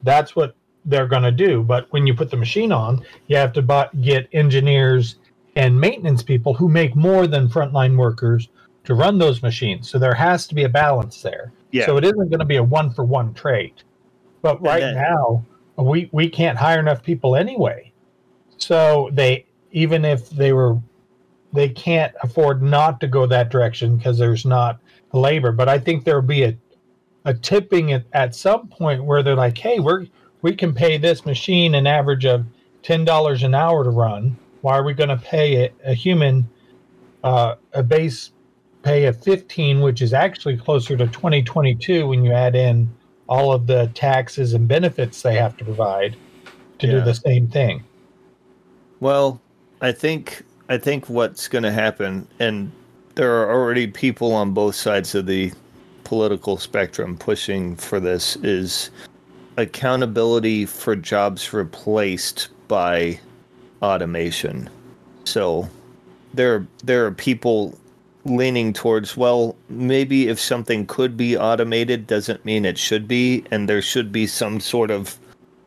[0.04, 1.64] that's what they're going to do.
[1.64, 5.16] But when you put the machine on, you have to buy, get engineers
[5.56, 8.50] and maintenance people who make more than frontline workers
[8.86, 9.90] to run those machines.
[9.90, 11.54] So there has to be a balance there.
[11.72, 11.86] Yeah.
[11.86, 13.84] So it isn't going to be a one for one trade.
[14.42, 15.46] But right then, now,
[15.78, 17.92] we we can't hire enough people anyway.
[18.58, 20.80] So they even if they were
[21.54, 24.80] they can't afford not to go that direction because there's not
[25.14, 25.52] labor.
[25.52, 26.58] But I think there'll be a
[27.24, 30.08] a tipping at, at some point where they're like, hey, we're
[30.42, 32.46] we can pay this machine an average of
[32.84, 34.38] ten dollars an hour to run.
[34.62, 36.48] Why are we going to pay a, a human
[37.24, 38.32] uh, a base
[38.84, 42.90] pay of 15, which is actually closer to 2022 when you add in
[43.28, 46.16] all of the taxes and benefits they have to provide
[46.80, 46.94] to yeah.
[46.94, 47.84] do the same thing.
[49.00, 49.40] Well,
[49.82, 52.72] I think I think what's going to happen, and
[53.16, 55.52] there are already people on both sides of the
[56.06, 58.90] political spectrum pushing for this, is
[59.58, 63.20] accountability for jobs replaced by
[63.82, 64.70] automation.
[65.26, 65.70] So
[66.34, 67.78] there there are people
[68.24, 73.68] leaning towards well maybe if something could be automated doesn't mean it should be and
[73.68, 75.20] there should be some sort of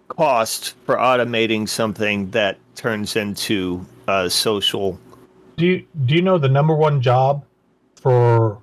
[0.08, 4.98] cost for automating something that turns into uh, social.
[5.56, 7.44] Do you do you know the number one job
[7.96, 8.60] for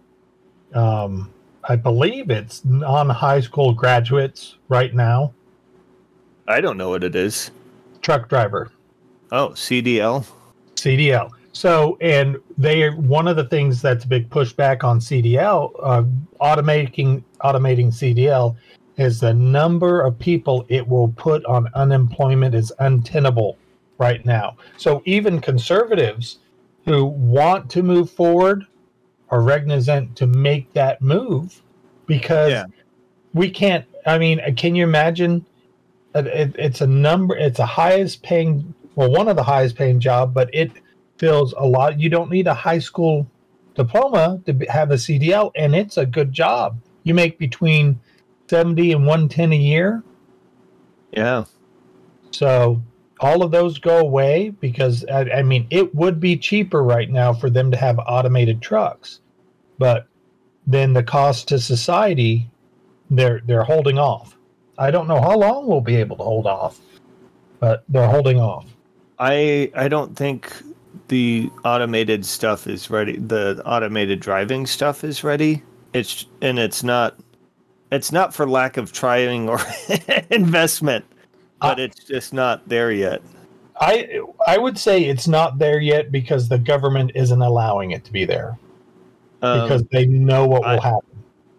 [0.74, 1.32] um,
[1.64, 5.34] i believe it's non high school graduates right now?
[6.48, 7.52] I don't know what it is.
[8.02, 8.72] Truck driver.
[9.32, 10.26] Oh cdl
[10.76, 16.04] cdl so, and they one of the things that's a big pushback on CDL, uh,
[16.39, 18.56] automating automating CDL,
[18.98, 23.58] is the number of people it will put on unemployment is untenable
[24.02, 24.58] right now.
[24.78, 26.39] So even conservatives
[26.86, 28.66] who want to move forward
[29.30, 31.62] are reticent to make that move
[32.08, 32.66] because yeah.
[33.34, 33.86] we can't.
[34.06, 35.45] I mean, uh, can you imagine?
[36.16, 37.38] Uh, it, it's a number.
[37.38, 40.72] It's a highest paying, well, one of the highest paying job, but it
[41.18, 41.99] fills a lot.
[41.99, 43.28] You don't need a high school
[43.76, 46.82] diploma to have a CDL, and it's a good job.
[47.04, 47.99] You make between
[48.49, 50.04] 70 and 110 a year.
[51.12, 51.45] Yeah.
[52.32, 52.82] So
[53.22, 57.34] all of those go away because I, I mean it would be cheaper right now
[57.34, 59.22] for them to have automated trucks,
[59.78, 60.07] but
[60.67, 62.49] then the cost to society,
[63.09, 64.38] they're they're holding off.
[64.78, 66.80] I don't know how long we'll be able to hold off,
[67.59, 68.65] but they're holding off.
[69.19, 70.51] I I don't think
[71.07, 73.17] the automated stuff is ready.
[73.17, 75.61] The automated driving stuff is ready.
[75.93, 77.19] It's and it's not
[77.91, 79.59] it's not for lack of trying or
[80.32, 81.05] investment,
[81.62, 83.22] but Uh, it's just not there yet.
[83.80, 88.12] I I would say it's not there yet because the government isn't allowing it to
[88.12, 88.57] be there
[89.41, 91.07] Um, because they know what I- will happen.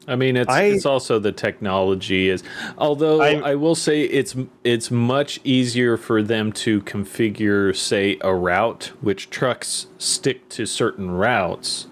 [0.08, 2.42] I mean, it's I- it's also the technology is.
[2.76, 4.34] Although I- I, will say it's
[4.64, 11.12] it's much easier for them to configure, say, a route which trucks stick to certain
[11.12, 11.86] routes,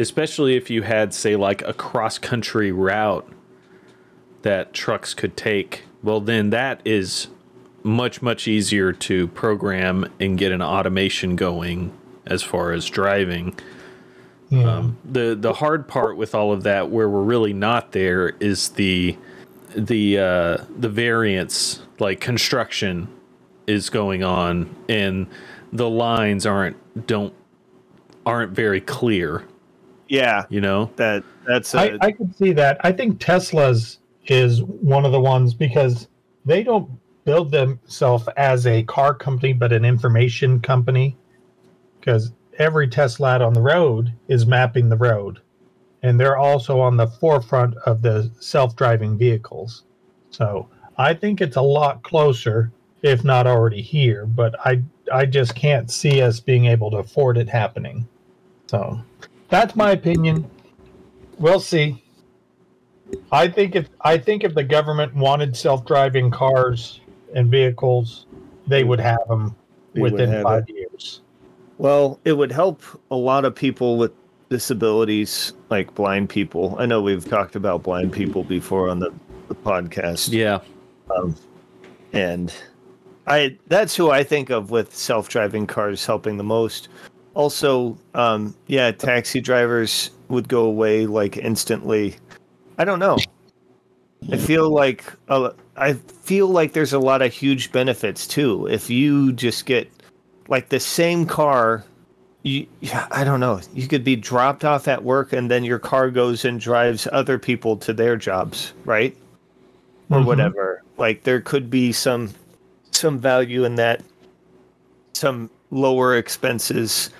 [0.00, 3.26] especially if you had, say, like a cross country route
[4.42, 5.84] that trucks could take.
[6.02, 7.28] Well, then that is
[7.82, 11.92] much much easier to program and get an automation going
[12.26, 13.58] as far as driving
[14.50, 14.88] Yeah.
[15.04, 19.16] the the hard part with all of that where we're really not there is the
[19.74, 23.08] the uh the variance like construction
[23.66, 25.26] is going on and
[25.72, 27.32] the lines aren't don't
[28.26, 29.44] aren't very clear
[30.08, 32.80] yeah, you know that that's a, I, I could see that.
[32.82, 33.98] I think Tesla's
[34.30, 36.08] is one of the ones because
[36.44, 36.90] they don't
[37.24, 41.16] build themselves as a car company, but an information company.
[41.98, 45.40] Because every Tesla on the road is mapping the road,
[46.02, 49.84] and they're also on the forefront of the self-driving vehicles.
[50.30, 52.72] So I think it's a lot closer,
[53.02, 54.26] if not already here.
[54.26, 58.08] But I I just can't see us being able to afford it happening.
[58.68, 59.00] So
[59.48, 60.50] that's my opinion.
[61.38, 62.02] We'll see.
[63.32, 67.00] I think if I think if the government wanted self-driving cars
[67.34, 68.26] and vehicles,
[68.66, 69.54] they would have them
[69.94, 70.74] They within have five it.
[70.74, 71.22] years.
[71.78, 74.12] Well, it would help a lot of people with
[74.50, 76.74] disabilities, like blind people.
[76.78, 79.12] I know we've talked about blind people before on the,
[79.48, 80.32] the podcast.
[80.32, 80.60] yeah
[81.16, 81.36] Um,
[82.12, 82.52] and
[83.26, 86.88] I that's who I think of with self-driving cars helping the most.
[87.34, 92.16] Also, um, yeah, taxi drivers would go away like instantly.
[92.78, 93.18] I don't know.
[94.32, 98.66] I feel like uh, I feel like there's a lot of huge benefits too.
[98.66, 99.90] If you just get
[100.48, 101.84] like the same car,
[102.42, 103.60] you yeah, I don't know.
[103.74, 107.38] You could be dropped off at work and then your car goes and drives other
[107.38, 109.16] people to their jobs, right?
[110.10, 110.24] Or Mhm.
[110.24, 110.82] whatever.
[110.96, 112.30] Like there could be some
[112.90, 114.02] some value in that
[115.14, 117.10] some lower expenses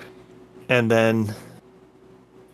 [0.68, 1.34] and then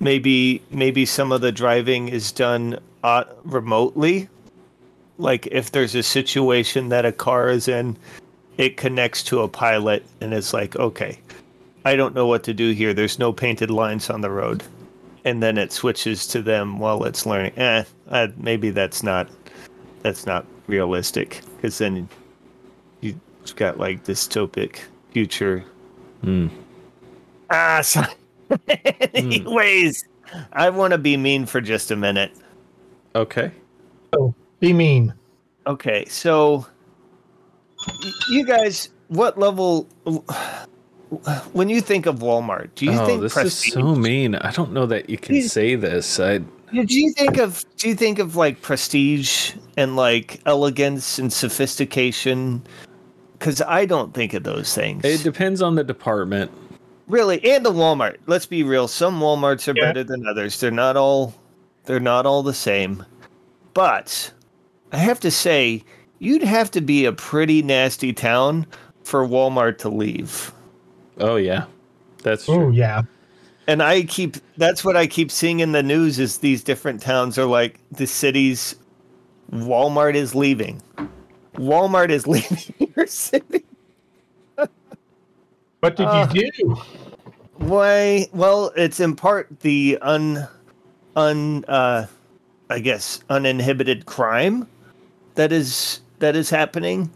[0.01, 4.29] maybe maybe some of the driving is done uh, remotely.
[5.19, 7.97] Like if there's a situation that a car is in
[8.59, 11.19] it connects to a pilot and it's like okay
[11.85, 12.95] i don't know what to do here.
[12.95, 14.65] There's no painted lines on the road.
[15.25, 17.53] And then it switches to them while it's learning.
[17.57, 19.29] Eh uh, maybe that's not
[20.03, 22.09] that's not realistic because then
[23.01, 23.21] you've
[23.57, 24.81] got like dystopic
[25.13, 25.65] future.
[26.23, 26.49] Hmm.
[27.51, 28.03] ah so
[29.15, 30.09] anyways
[30.53, 32.33] i want to be mean for just a minute
[33.15, 33.51] okay
[34.15, 35.13] So be mean.
[35.67, 36.67] Okay, so
[37.87, 39.89] y- you guys, what level?
[41.53, 43.69] When you think of Walmart, do you oh think this prestige?
[43.69, 46.39] is so mean i don't know that you can He's- say this i
[46.73, 47.65] do you think of?
[47.77, 52.65] Do you think of like prestige and like elegance and sophistication?
[53.39, 55.05] Because I don't think of those things.
[55.05, 56.51] it depends on the department
[57.07, 58.17] really, and the Walmart.
[58.27, 58.89] Let's be real.
[58.89, 59.85] Some WalMarts are Yeah.
[59.93, 60.59] better than others.
[60.59, 61.33] They're not all.
[61.85, 63.05] They're not all the same.
[63.75, 64.33] But
[64.93, 65.85] I have to say,
[66.19, 68.67] you'd have to be a pretty nasty town
[69.03, 70.53] for Walmart to leave.
[71.21, 71.67] oh yeah
[72.23, 73.03] that's Oh true yeah.
[73.67, 77.39] And I keep that's what I keep seeing in the news is these different towns
[77.39, 78.77] are like the cities
[79.53, 80.81] Walmart is leaving.
[81.55, 83.65] Walmart is leaving your city.
[85.81, 86.77] What did Uh, you do?
[87.59, 88.27] Why?
[88.33, 90.49] Well, it's in part the un,
[91.17, 92.07] un, uh,
[92.71, 94.67] I guess uninhibited crime
[95.35, 97.11] that is that is happening,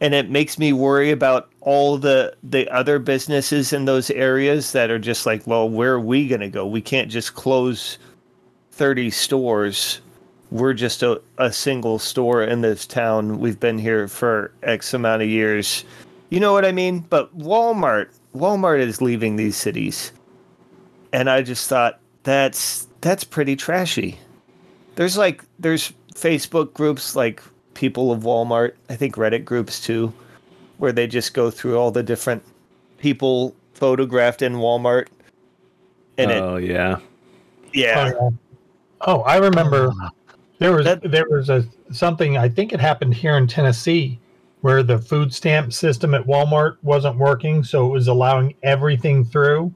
[0.00, 4.90] and it makes me worry about all the the other businesses in those areas that
[4.90, 6.66] are just like, well, where are we gonna go?
[6.66, 7.98] We can't just close
[8.72, 10.00] thirty stores.
[10.50, 13.38] We're just a, a single store in this town.
[13.38, 15.84] We've been here for X amount of years.
[16.30, 17.00] You know what I mean?
[17.00, 20.10] But Walmart, Walmart is leaving these cities.
[21.12, 24.18] And I just thought that's that's pretty trashy.
[24.96, 27.42] There's like there's Facebook groups like
[27.74, 30.12] people of Walmart, I think Reddit groups too.
[30.78, 32.42] where they just go through all the different
[32.98, 35.08] people photographed in Walmart.
[36.16, 36.96] And oh yeah.
[36.98, 37.00] it,
[37.74, 38.36] yeah, Oh, yeah.
[39.02, 39.92] Oh, I remember
[40.58, 44.18] there was That- there was a something I think it happened here in Tennessee
[44.60, 49.72] where the food stamp system at Walmart wasn't working, so it was allowing everything through,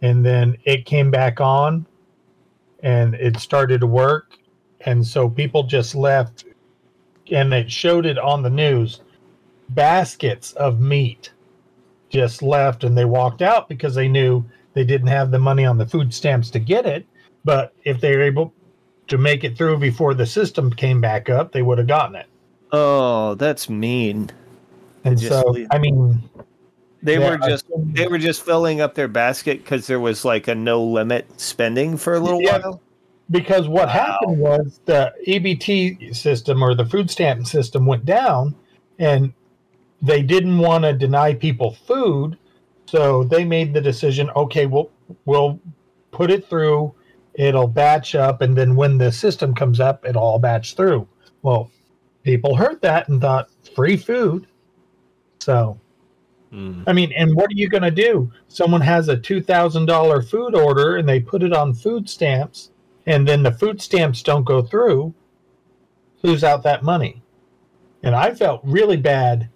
[0.00, 1.84] and then it came back on,
[2.82, 4.38] and it started to work,
[4.82, 6.44] and so people just left,
[7.30, 9.00] and it showed it on the news,
[9.70, 11.32] baskets of meat
[12.08, 15.78] just left, and they walked out because they knew they didn't have the money on
[15.78, 17.06] the food stamps to get it.
[17.44, 18.52] But if they were able
[19.08, 22.26] to make it through before the system came back up, they would have gotten it.
[22.72, 24.30] Oh, that's mean.
[25.04, 26.22] And so, leave- I mean,
[27.02, 30.48] They there were just they were just filling up their basket because there was like
[30.48, 32.58] a no limit spending for a little Yeah.
[32.58, 32.80] while.
[33.30, 33.92] because what Wow.
[33.92, 38.54] happened was the EBT system or the food stamp system went down,
[38.98, 39.32] and
[40.02, 42.36] they didn't want to deny people food,
[42.86, 44.30] so they made the decision.
[44.34, 44.90] Okay, we'll
[45.26, 45.60] we'll
[46.10, 46.92] put it through.
[47.34, 51.06] It'll batch up, and then when the system comes up, it'll all batch through.
[51.42, 51.70] Well,
[52.24, 54.46] people heard that and thought free food.
[55.38, 55.78] So
[56.52, 56.84] Mm.
[56.86, 58.32] I mean, and what are you going to do?
[58.48, 62.70] Someone has a $2,000 food order and they put it on food stamps,
[63.06, 65.14] and then the food stamps don't go through.
[66.22, 67.22] Who's out that money?
[68.02, 69.48] And I felt really bad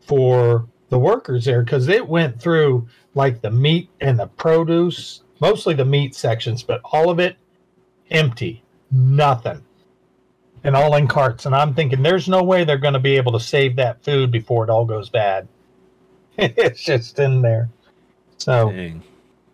[0.00, 5.74] for the workers there because it went through like the meat and the produce, mostly
[5.74, 7.36] the meat sections, but all of it
[8.10, 9.62] empty, nothing.
[10.62, 11.46] And all in carts.
[11.46, 14.30] And I'm thinking, there's no way they're going to be able to save that food
[14.30, 15.46] before it all goes bad.
[16.56, 17.68] it's just in there.
[18.38, 19.02] So Dang.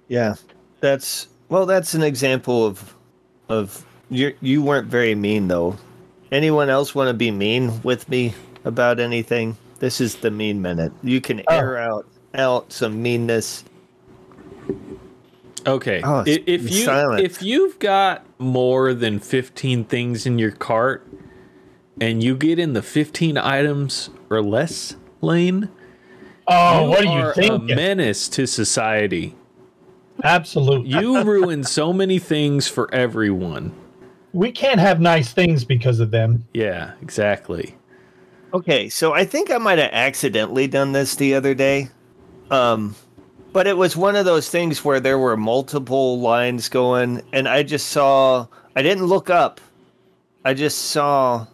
[0.08, 0.34] Yeah,
[0.80, 1.66] that's well.
[1.66, 2.94] That's an example of
[3.48, 4.34] of you.
[4.40, 5.76] You weren't very mean though.
[6.30, 9.56] Anyone else want to be mean with me about anything?
[9.78, 10.92] This is the mean minute.
[11.02, 11.54] You can Oh.
[11.56, 13.64] air out out some meanness.
[15.66, 16.00] Okay.
[16.02, 17.20] Oh, I- it's if you silent.
[17.24, 21.06] if you've got more than 15 things in your cart
[22.00, 25.68] and you get in the 15 items or less lane,
[26.46, 29.34] Oh, you what do you are a menace to society.
[30.24, 30.90] Absolutely.
[30.90, 33.72] You ruin so many things for everyone.
[34.32, 36.44] we can't have nice things because of them.
[36.54, 37.76] Yeah, exactly.
[38.54, 41.88] Okay, so I think I might have accidentally done this the other day.
[42.50, 42.94] Um
[43.52, 47.62] but it was one of those things where there were multiple lines going and I
[47.62, 49.60] just saw I didn't look up.
[50.44, 51.46] I just saw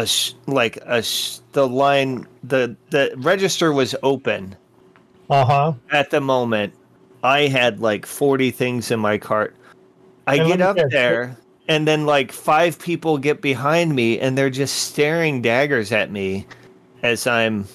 [0.00, 4.56] a sh- like a sh- the line the the register was open
[5.28, 5.72] Uh huh.
[5.90, 6.74] at the moment.
[7.22, 9.54] I had like 40 things in my cart.
[10.26, 11.36] I And get up guess, there
[11.68, 16.46] and then like five people get behind me and they're just staring daggers at me
[17.02, 17.66] as I'm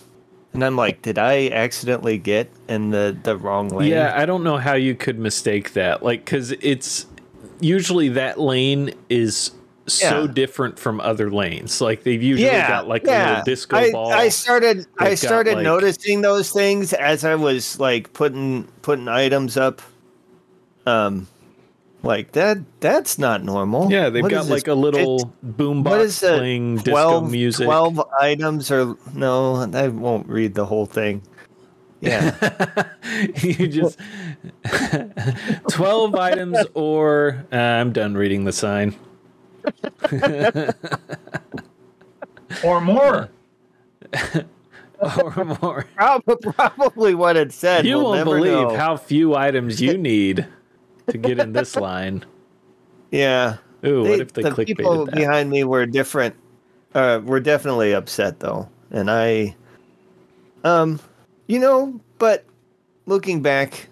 [0.53, 3.91] and I'm like, did I accidentally get in the the wrong lane?
[3.91, 6.01] Yeah, I don't know how you could mistake that.
[6.01, 7.05] Like, because it's
[7.59, 9.51] usually that lane is
[9.87, 10.27] so Yeah.
[10.31, 11.79] different from other lanes.
[11.81, 14.11] Like, they've usually got like a little disco I, ball.
[14.11, 19.07] I started I got, started like- noticing those things as I was like putting putting
[19.07, 19.81] items up.
[20.85, 21.27] Um
[22.03, 23.91] like that that's not normal.
[23.91, 24.71] yeah, they've What got like this?
[24.71, 27.65] a little boombox what is the playing 12, disco music.
[27.65, 31.21] 12 items or no, I won't read the whole thing.
[32.01, 32.35] Yeah.
[33.41, 33.97] you just
[35.69, 38.95] 12 items or uh, I'm done reading the sign.
[42.63, 43.29] Or more.
[45.01, 45.85] or more.
[45.95, 46.23] Prob-
[46.55, 47.85] Probably what it said.
[47.85, 48.75] You we'll won't never believe know.
[48.77, 50.47] how few items you need
[51.09, 52.23] to get in this line.
[53.11, 53.57] Yeah.
[53.85, 55.15] Ooh, They- what if they the people that?
[55.15, 56.35] behind me were different.
[56.93, 59.55] Uh, were definitely upset though, and I,
[60.65, 60.99] um,
[61.47, 62.43] you know, but
[63.05, 63.87] looking back,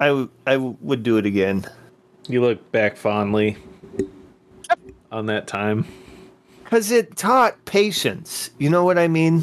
[0.00, 1.66] I w- I w- would do it again.
[2.28, 3.58] You look back fondly
[5.10, 5.86] on that time.
[6.64, 8.50] Because it taught patience.
[8.58, 9.42] You know what I mean?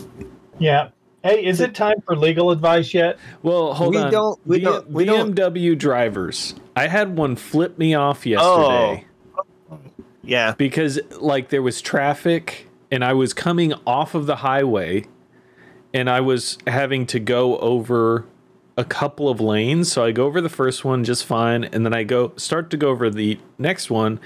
[0.60, 0.90] Yeah.
[1.24, 3.18] Hey, is it time for legal advice yet?
[3.42, 4.12] Well, hold We on.
[4.12, 6.54] don't- we B- don't- we don't- BMW drivers.
[6.76, 9.06] I had one flip me off yesterday
[9.72, 9.80] oh.
[10.24, 10.54] Yeah.
[10.56, 15.06] because like there was traffic and I was coming off of the highway
[15.96, 18.26] and I was having to go over
[18.78, 19.92] a couple of lanes.
[19.92, 22.78] So I go over the first one just fine and then I go start to
[22.78, 24.20] go over the next one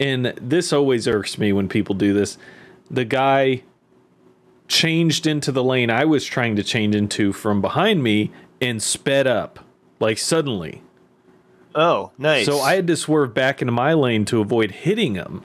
[0.00, 2.38] and this always irks me when people do this.
[2.90, 3.62] The guy
[4.68, 8.30] changed into the lane I was trying to change into from behind me
[8.60, 9.60] and sped up
[10.00, 10.82] like suddenly.
[11.74, 12.46] Oh, nice.
[12.46, 15.42] So I had to swerve back into my lane to avoid hitting him.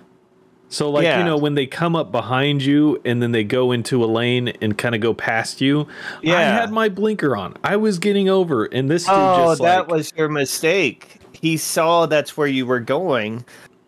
[0.72, 1.18] So like Yeah.
[1.20, 4.50] you know when they come up behind you and then they go into a lane
[4.62, 5.88] and kind of go past you.
[6.22, 6.38] yeah.
[6.38, 7.56] I had my blinker on.
[7.64, 11.20] I was getting over, and this dude oh, just Oh, that like, was your mistake.
[11.34, 13.44] He saw that's where you were going.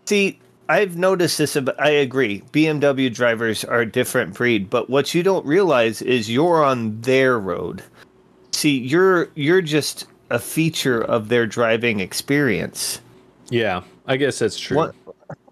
[0.05, 0.39] See,
[0.71, 1.57] I've noticed this.
[1.79, 2.43] I agree.
[2.53, 7.37] BMW drivers are a different breed, but what you don't realize is you're on their
[7.37, 7.83] road.
[8.53, 13.01] See, you're you're just a feature of their driving experience.
[13.49, 13.81] yeah.
[14.07, 14.91] I guess that's true.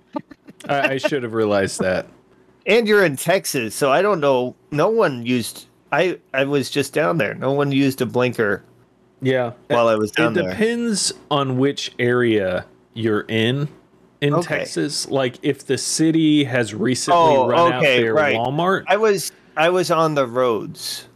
[0.69, 2.07] I, I should have realized that.
[2.65, 4.55] And you're in Texas, so I don't know.
[4.71, 5.67] No one used.
[5.91, 7.35] I I was just down there.
[7.35, 8.63] No one used a blinker
[9.21, 9.51] Yeah.
[9.67, 10.49] while I was It down there.
[10.49, 13.67] depends on which area you're in
[14.21, 14.59] in Okay.
[14.59, 15.07] Texas.
[15.09, 18.35] Like if the city has recently Oh, run out okay, their right.
[18.35, 18.83] Walmart.
[18.87, 21.07] I was I was on the roads.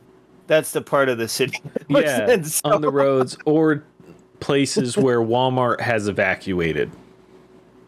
[0.47, 1.59] That's the part of the city.
[1.89, 3.83] Yeah, in, so- on the roads or
[4.39, 6.91] places where Walmart has evacuated.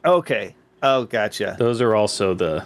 [0.06, 0.56] Okay.
[0.84, 1.56] Oh, gotcha.
[1.60, 2.66] Those are also the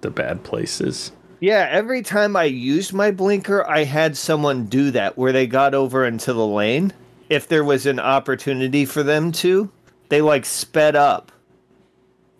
[0.00, 1.12] the bad places.
[1.40, 5.74] Yeah, every time I used my blinker, I had someone do that where they got
[5.74, 6.92] over into the lane.
[7.28, 9.70] If there was an opportunity for them to,
[10.08, 11.32] they like sped up.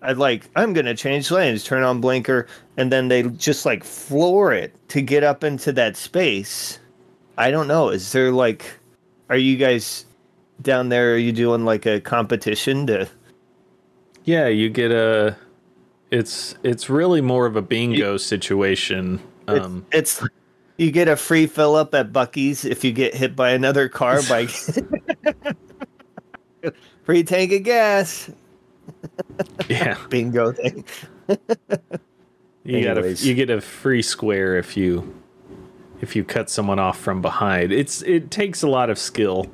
[0.05, 2.47] I'd like, I'm gonna change lanes, turn on blinker,
[2.77, 6.79] and then they just like floor it to get up into that space.
[7.39, 7.89] I don't know.
[7.89, 8.79] Is there like,
[9.31, 10.05] are you guys
[10.61, 11.15] down there?
[11.15, 13.09] Are you doing like a competition to?
[14.25, 15.37] Yeah, you get a
[16.11, 19.21] it's it's really more of a bingo situation.
[19.49, 20.23] It's, Um it's
[20.77, 24.21] you get a free fill up at Buc-ee's if you get hit by another car
[24.29, 24.47] by
[27.05, 28.31] free tank of gas.
[29.69, 29.99] Yeah.
[30.09, 30.85] Bingo thing.
[32.65, 35.15] You got a, you get a free square if you
[36.01, 37.73] if you cut someone off from behind.
[37.73, 39.47] It's it takes a lot of skill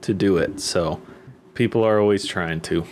[0.00, 0.60] to do it.
[0.60, 1.00] So
[1.54, 2.84] people are always trying to.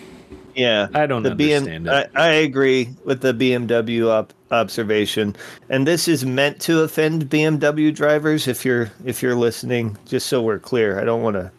[0.54, 2.10] Yeah, I don't the understand BM, it.
[2.14, 5.34] I, I agree with the BMW op- observation,
[5.68, 8.46] and this is meant to offend BMW drivers.
[8.46, 11.50] If you're if you're listening, just so we're clear, I don't want to.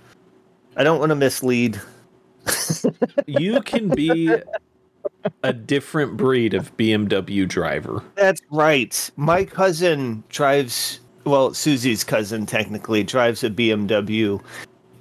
[0.77, 1.81] I don't want to mislead.
[3.27, 4.33] You can be
[5.43, 8.03] a different breed of BMW driver.
[8.15, 9.09] That's right.
[9.15, 14.41] My cousin drives, well, Susie's cousin technically drives a BMW.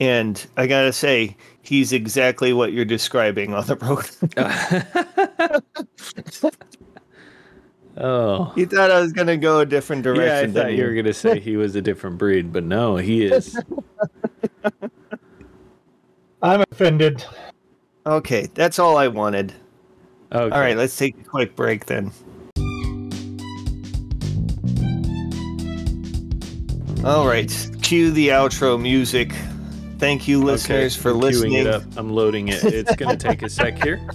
[0.01, 4.09] And I got to say, he's exactly what you're describing on the road.
[7.97, 8.53] Oh.
[8.55, 10.53] he thought I was going to go a different Yeah, I direction.
[10.55, 13.61] thought you were going to say he was a different breed, but no, he is.
[16.43, 17.25] I'm offended.
[18.07, 19.53] Okay, that's all I wanted.
[20.33, 20.55] Okay.
[20.55, 22.13] All right, let's take a quick break then.
[27.05, 27.51] All right,
[27.83, 29.33] cue the outro music.
[29.99, 31.53] Thank you, listeners, for I'm queuing listening.
[31.55, 31.83] It up.
[31.97, 32.65] I'm loading it.
[32.65, 34.01] It's going to take a sec here.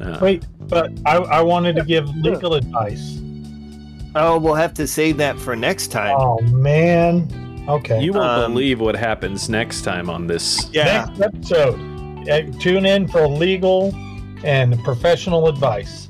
[0.00, 3.20] Uh, Wait, but I, I wanted to give legal advice.
[4.16, 6.16] Oh, we'll have to save that for next time.
[6.18, 7.28] Oh man.
[7.68, 8.02] Okay.
[8.02, 10.68] You won't Um, believe what happens next time on this.
[10.72, 13.94] yeah, Next episode, uh, tune in for legal
[14.44, 16.08] and professional advice.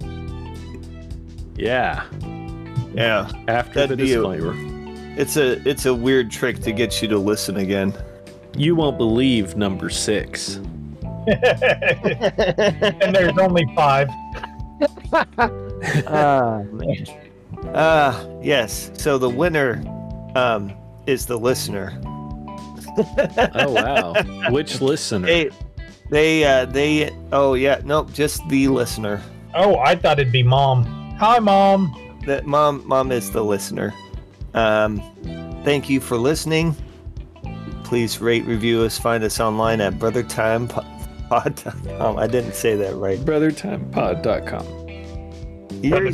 [1.57, 2.05] Yeah.
[2.95, 3.31] yeah.
[3.49, 4.15] After That'd the be you.
[4.17, 4.55] disclaimer.
[5.19, 7.93] It's a it's a weird trick to get you to listen again.
[8.57, 10.57] You won't believe number six.
[11.27, 14.09] and there's only five.
[16.07, 17.05] Ah, man.
[17.75, 18.91] Ah, yes.
[18.95, 19.83] So the winner
[20.37, 20.73] um,
[21.07, 21.99] is the listener.
[23.55, 24.15] Oh wow.
[24.51, 25.27] Which listener?
[25.27, 25.51] They,
[26.11, 27.11] they, uh, they.
[27.33, 29.23] Oh yeah, nope, just the listener.
[29.55, 30.85] Oh, I thought it'd be mom.
[31.19, 31.95] Hi, mom.
[32.27, 33.93] That mom, mom is the listener.
[34.55, 35.01] Um,
[35.65, 36.75] thank you for listening.
[37.85, 42.19] Please rate, review us, find us online at brothertimepod.com.
[42.19, 43.19] I didn't say that right.
[43.19, 44.67] BrotherTimePod.com.
[45.83, 46.13] You're-